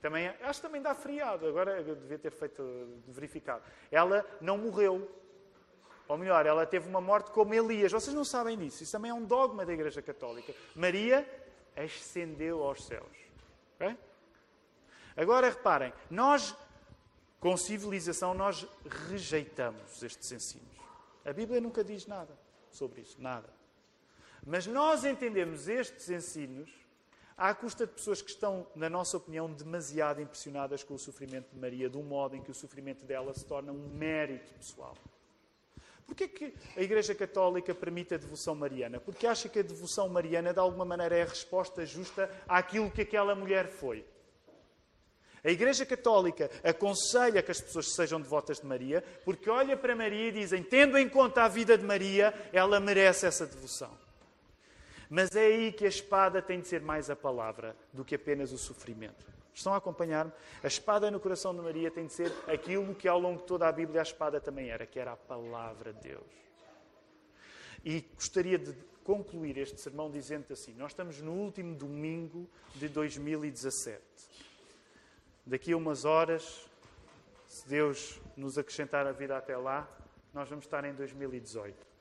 também, 0.00 0.28
acho 0.42 0.60
que 0.60 0.66
também 0.66 0.82
dá 0.82 0.94
feriado, 0.94 1.46
agora 1.46 1.80
eu 1.80 1.94
devia 1.96 2.18
ter 2.18 2.30
feito, 2.30 2.62
verificado. 3.06 3.64
Ela 3.90 4.24
não 4.40 4.58
morreu, 4.58 5.08
ou 6.12 6.18
melhor, 6.18 6.44
ela 6.44 6.66
teve 6.66 6.86
uma 6.86 7.00
morte 7.00 7.30
como 7.30 7.54
Elias. 7.54 7.90
Vocês 7.90 8.14
não 8.14 8.22
sabem 8.24 8.58
disso. 8.58 8.82
Isso 8.82 8.92
também 8.92 9.10
é 9.10 9.14
um 9.14 9.24
dogma 9.24 9.64
da 9.64 9.72
Igreja 9.72 10.02
Católica. 10.02 10.54
Maria 10.74 11.26
ascendeu 11.74 12.62
aos 12.62 12.84
céus. 12.84 13.16
Okay? 13.76 13.96
Agora 15.16 15.48
reparem, 15.48 15.90
nós, 16.10 16.54
com 17.40 17.56
civilização, 17.56 18.34
nós 18.34 18.66
rejeitamos 19.08 20.02
estes 20.02 20.30
ensinos. 20.30 20.76
A 21.24 21.32
Bíblia 21.32 21.62
nunca 21.62 21.82
diz 21.82 22.06
nada 22.06 22.38
sobre 22.70 23.00
isso, 23.00 23.16
nada. 23.18 23.48
Mas 24.46 24.66
nós 24.66 25.06
entendemos 25.06 25.66
estes 25.66 26.10
ensinos 26.10 26.70
à 27.38 27.54
custa 27.54 27.86
de 27.86 27.92
pessoas 27.94 28.20
que 28.20 28.28
estão, 28.28 28.66
na 28.76 28.90
nossa 28.90 29.16
opinião, 29.16 29.50
demasiado 29.50 30.20
impressionadas 30.20 30.84
com 30.84 30.92
o 30.92 30.98
sofrimento 30.98 31.48
de 31.50 31.58
Maria, 31.58 31.88
de 31.88 31.96
um 31.96 32.02
modo 32.02 32.36
em 32.36 32.42
que 32.42 32.50
o 32.50 32.54
sofrimento 32.54 33.02
dela 33.06 33.32
se 33.32 33.46
torna 33.46 33.72
um 33.72 33.88
mérito 33.94 34.52
pessoal. 34.52 34.94
Porquê 36.06 36.28
que 36.28 36.54
a 36.76 36.82
Igreja 36.82 37.14
Católica 37.14 37.74
permite 37.74 38.14
a 38.14 38.18
devoção 38.18 38.54
mariana? 38.54 39.00
Porque 39.00 39.26
acha 39.26 39.48
que 39.48 39.58
a 39.58 39.62
devoção 39.62 40.08
mariana, 40.08 40.52
de 40.52 40.58
alguma 40.58 40.84
maneira, 40.84 41.16
é 41.16 41.22
a 41.22 41.26
resposta 41.26 41.86
justa 41.86 42.30
àquilo 42.46 42.90
que 42.90 43.02
aquela 43.02 43.34
mulher 43.34 43.68
foi. 43.68 44.04
A 45.44 45.50
Igreja 45.50 45.84
Católica 45.84 46.48
aconselha 46.62 47.42
que 47.42 47.50
as 47.50 47.60
pessoas 47.60 47.94
sejam 47.94 48.20
devotas 48.20 48.60
de 48.60 48.66
Maria, 48.66 49.02
porque 49.24 49.50
olha 49.50 49.76
para 49.76 49.96
Maria 49.96 50.28
e 50.28 50.32
dizem, 50.32 50.62
tendo 50.62 50.96
em 50.96 51.08
conta 51.08 51.42
a 51.42 51.48
vida 51.48 51.76
de 51.76 51.84
Maria, 51.84 52.32
ela 52.52 52.78
merece 52.78 53.26
essa 53.26 53.44
devoção. 53.44 53.90
Mas 55.10 55.34
é 55.34 55.46
aí 55.46 55.72
que 55.72 55.84
a 55.84 55.88
espada 55.88 56.40
tem 56.40 56.60
de 56.60 56.68
ser 56.68 56.80
mais 56.80 57.10
a 57.10 57.16
palavra 57.16 57.76
do 57.92 58.04
que 58.04 58.14
apenas 58.14 58.52
o 58.52 58.58
sofrimento. 58.58 59.26
Estão 59.54 59.74
a 59.74 59.76
acompanhar-me? 59.76 60.32
A 60.62 60.66
espada 60.66 61.10
no 61.10 61.20
coração 61.20 61.54
de 61.54 61.60
Maria 61.60 61.90
tem 61.90 62.06
de 62.06 62.12
ser 62.12 62.32
aquilo 62.46 62.94
que 62.94 63.06
ao 63.06 63.20
longo 63.20 63.40
de 63.40 63.46
toda 63.46 63.68
a 63.68 63.72
Bíblia 63.72 64.00
a 64.00 64.02
espada 64.02 64.40
também 64.40 64.70
era, 64.70 64.86
que 64.86 64.98
era 64.98 65.12
a 65.12 65.16
palavra 65.16 65.92
de 65.92 66.00
Deus. 66.08 66.42
E 67.84 68.00
gostaria 68.14 68.58
de 68.58 68.72
concluir 69.04 69.58
este 69.58 69.80
sermão 69.80 70.10
dizendo 70.10 70.46
assim: 70.52 70.72
Nós 70.74 70.92
estamos 70.92 71.20
no 71.20 71.32
último 71.32 71.74
domingo 71.74 72.48
de 72.74 72.88
2017. 72.88 74.00
Daqui 75.44 75.72
a 75.72 75.76
umas 75.76 76.04
horas, 76.04 76.68
se 77.46 77.68
Deus 77.68 78.20
nos 78.36 78.56
acrescentar 78.56 79.06
a 79.06 79.12
vida 79.12 79.36
até 79.36 79.56
lá, 79.56 79.88
nós 80.32 80.48
vamos 80.48 80.64
estar 80.64 80.84
em 80.84 80.94
2018. 80.94 81.92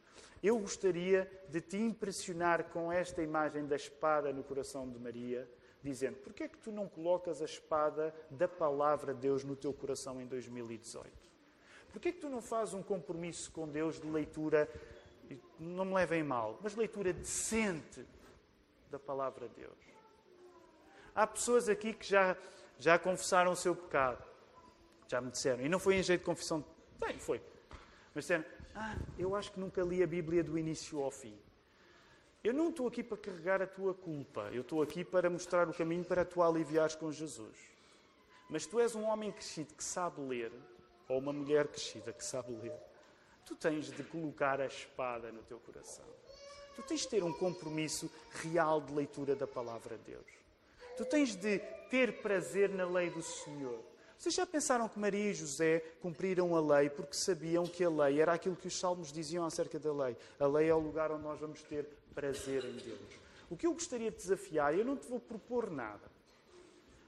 Eu 0.41 0.58
gostaria 0.60 1.30
de 1.49 1.60
te 1.60 1.78
impressionar 1.78 2.66
com 2.66 2.91
esta 2.91 3.22
imagem 3.22 3.66
da 3.66 3.76
espada 3.76 4.32
no 4.32 4.43
coração 4.43 4.89
de 4.89 4.97
Maria 4.97 5.47
dizendo: 5.84 6.17
Porquê 6.17 6.43
é 6.43 6.47
que 6.47 6.57
tu 6.57 6.71
não 6.71 6.88
colocas 6.88 7.41
a 7.41 7.45
espada 7.45 8.13
da 8.29 8.47
palavra 8.47 9.13
de 9.13 9.21
Deus 9.21 9.43
no 9.43 9.55
teu 9.55 9.73
coração 9.73 10.21
em 10.21 10.25
2018? 10.25 11.09
Porquê 11.91 12.09
é 12.09 12.11
que 12.11 12.19
tu 12.19 12.29
não 12.29 12.41
fazes 12.41 12.73
um 12.73 12.82
compromisso 12.82 13.51
com 13.51 13.67
Deus 13.67 13.99
de 13.99 14.07
leitura, 14.07 14.69
não 15.59 15.86
me 15.86 15.93
levem 15.93 16.23
mal, 16.23 16.57
mas 16.61 16.75
leitura 16.75 17.11
decente 17.11 18.05
da 18.89 18.97
palavra 18.97 19.49
de 19.49 19.55
Deus? 19.55 19.77
Há 21.13 21.27
pessoas 21.27 21.67
aqui 21.67 21.93
que 21.93 22.07
já, 22.07 22.38
já 22.79 22.97
confessaram 22.97 23.51
o 23.51 23.55
seu 23.55 23.75
pecado. 23.75 24.23
Já 25.07 25.19
me 25.19 25.29
disseram. 25.29 25.65
E 25.65 25.67
não 25.67 25.77
foi 25.77 25.95
em 25.95 26.03
jeito 26.03 26.21
de 26.21 26.25
confissão. 26.25 26.63
Bem, 26.97 27.19
foi. 27.19 27.41
Mas 28.15 28.23
disseram: 28.23 28.45
Ah, 28.73 28.95
eu 29.17 29.36
acho 29.36 29.51
que 29.51 29.59
nunca 29.59 29.82
li 29.84 30.01
a 30.01 30.07
Bíblia 30.07 30.41
do 30.41 30.57
início 30.57 31.01
ao 31.01 31.11
fim. 31.11 31.38
Eu 32.44 32.54
não 32.54 32.70
estou 32.70 32.88
aqui 32.88 33.04
para 33.04 33.18
carregar 33.18 33.62
a 33.62 33.68
tua 33.68 33.94
culpa. 33.94 34.50
Eu 34.52 34.62
estou 34.62 34.82
aqui 34.82 35.04
para 35.04 35.30
mostrar 35.30 35.70
o 35.70 35.74
caminho 35.74 36.04
para 36.04 36.26
tu 36.26 36.42
aliviares 36.42 36.96
com 36.96 37.12
Jesus. 37.12 37.56
Mas 38.50 38.66
tu 38.66 38.80
és 38.80 38.96
um 38.96 39.04
homem 39.04 39.32
crescido 39.32 39.74
que 39.76 39.84
sabe 39.84 40.20
ler, 40.22 40.52
ou 41.08 41.20
uma 41.20 41.32
mulher 41.32 41.68
crescida 41.68 42.12
que 42.12 42.26
sabe 42.26 42.52
ler. 42.54 42.74
Tu 43.46 43.56
tens 43.56 43.92
de 43.92 44.04
colocar 44.04 44.60
a 44.60 44.66
espada 44.66 45.32
no 45.32 45.44
teu 45.44 45.60
coração. 45.60 46.06
Tu 46.76 46.82
tens 46.84 47.02
de 47.02 47.10
ter 47.10 47.24
um 47.24 47.32
compromisso 47.32 48.12
real 48.32 48.82
de 48.82 48.92
leitura 48.94 49.36
da 49.36 49.46
palavra 49.46 49.98
de 49.98 50.12
Deus. 50.12 50.26
Tu 50.98 51.06
tens 51.06 51.36
de 51.36 51.60
ter 51.89 52.22
prazer 52.22 52.70
na 52.70 52.86
lei 52.86 53.10
do 53.10 53.22
Senhor. 53.22 53.91
Vocês 54.22 54.36
já 54.36 54.45
pensaram 54.45 54.88
que 54.88 54.99
Maria 54.99 55.32
e 55.32 55.34
José 55.34 55.80
cumpriram 55.99 56.55
a 56.55 56.61
lei 56.61 56.91
porque 56.91 57.15
sabiam 57.15 57.65
que 57.65 57.84
a 57.84 57.89
lei 57.89 58.22
era 58.22 58.34
aquilo 58.34 58.55
que 58.55 58.67
os 58.67 58.80
salmos 58.80 59.11
diziam 59.11 59.43
acerca 59.43 59.80
da 59.80 59.91
lei? 59.91 60.15
A 60.39 60.45
lei 60.45 60.69
é 60.69 60.76
o 60.76 60.78
lugar 60.78 61.11
onde 61.11 61.24
nós 61.24 61.39
vamos 61.39 61.63
ter 61.63 61.89
prazer 62.13 62.63
em 62.63 62.78
Deus. 62.78 62.99
O 63.49 63.57
que 63.57 63.65
eu 63.65 63.74
gostaria 63.74 64.11
de 64.11 64.17
desafiar, 64.17 64.78
eu 64.78 64.86
não 64.86 64.95
te 64.95 65.07
vou 65.07 65.19
propor 65.19 65.72
nada, 65.72 66.07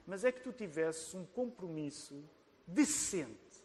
mas 0.07 0.23
é 0.23 0.31
que 0.31 0.41
tu 0.41 0.51
tivesses 0.51 1.13
um 1.13 1.23
compromisso 1.23 2.19
decente 2.65 3.61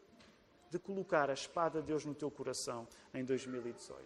de 0.71 0.79
colocar 0.79 1.31
a 1.31 1.33
espada 1.33 1.81
de 1.81 1.87
Deus 1.87 2.05
no 2.05 2.15
teu 2.15 2.31
coração 2.31 2.87
em 3.15 3.25
2018. 3.25 3.99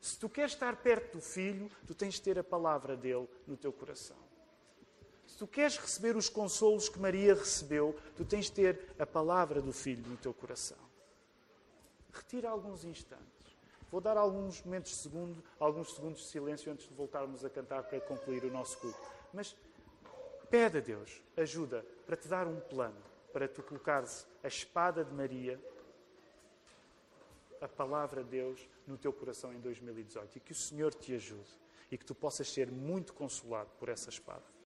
Se 0.00 0.18
tu 0.18 0.28
queres 0.28 0.54
estar 0.54 0.74
perto 0.74 1.18
do 1.18 1.20
filho, 1.20 1.70
tu 1.86 1.94
tens 1.94 2.14
de 2.14 2.22
ter 2.22 2.36
a 2.36 2.42
palavra 2.42 2.96
dele 2.96 3.28
no 3.46 3.56
teu 3.56 3.72
coração. 3.72 4.27
Se 5.28 5.36
tu 5.36 5.46
queres 5.46 5.76
receber 5.76 6.16
os 6.16 6.30
consolos 6.30 6.88
que 6.88 6.98
Maria 6.98 7.34
recebeu, 7.34 7.94
tu 8.16 8.24
tens 8.24 8.46
de 8.46 8.52
ter 8.52 8.94
a 8.98 9.04
palavra 9.04 9.60
do 9.60 9.74
Filho 9.74 10.02
no 10.08 10.16
teu 10.16 10.32
coração. 10.32 10.78
Retira 12.10 12.48
alguns 12.48 12.82
instantes. 12.82 13.26
Vou 13.90 14.00
dar 14.00 14.16
alguns 14.16 14.62
momentos 14.62 14.92
de 14.92 14.96
segundo, 14.96 15.44
alguns 15.60 15.94
segundos 15.94 16.22
de 16.22 16.28
silêncio 16.28 16.72
antes 16.72 16.88
de 16.88 16.94
voltarmos 16.94 17.44
a 17.44 17.50
cantar 17.50 17.82
para 17.82 18.00
concluir 18.00 18.42
o 18.44 18.50
nosso 18.50 18.78
culto. 18.78 18.98
Mas 19.32 19.54
pede 20.48 20.78
a 20.78 20.80
Deus 20.80 21.22
ajuda 21.36 21.84
para 22.06 22.16
te 22.16 22.26
dar 22.26 22.46
um 22.46 22.58
plano, 22.60 23.00
para 23.30 23.46
tu 23.46 23.62
colocares 23.62 24.26
a 24.42 24.48
espada 24.48 25.04
de 25.04 25.12
Maria, 25.12 25.60
a 27.60 27.68
palavra 27.68 28.24
de 28.24 28.30
Deus, 28.30 28.66
no 28.86 28.96
teu 28.96 29.12
coração 29.12 29.52
em 29.52 29.60
2018 29.60 30.38
e 30.38 30.40
que 30.40 30.52
o 30.52 30.54
Senhor 30.54 30.94
te 30.94 31.14
ajude 31.14 31.50
e 31.90 31.98
que 31.98 32.04
tu 32.04 32.14
possas 32.14 32.50
ser 32.50 32.70
muito 32.70 33.12
consolado 33.12 33.70
por 33.78 33.90
essa 33.90 34.08
espada. 34.08 34.57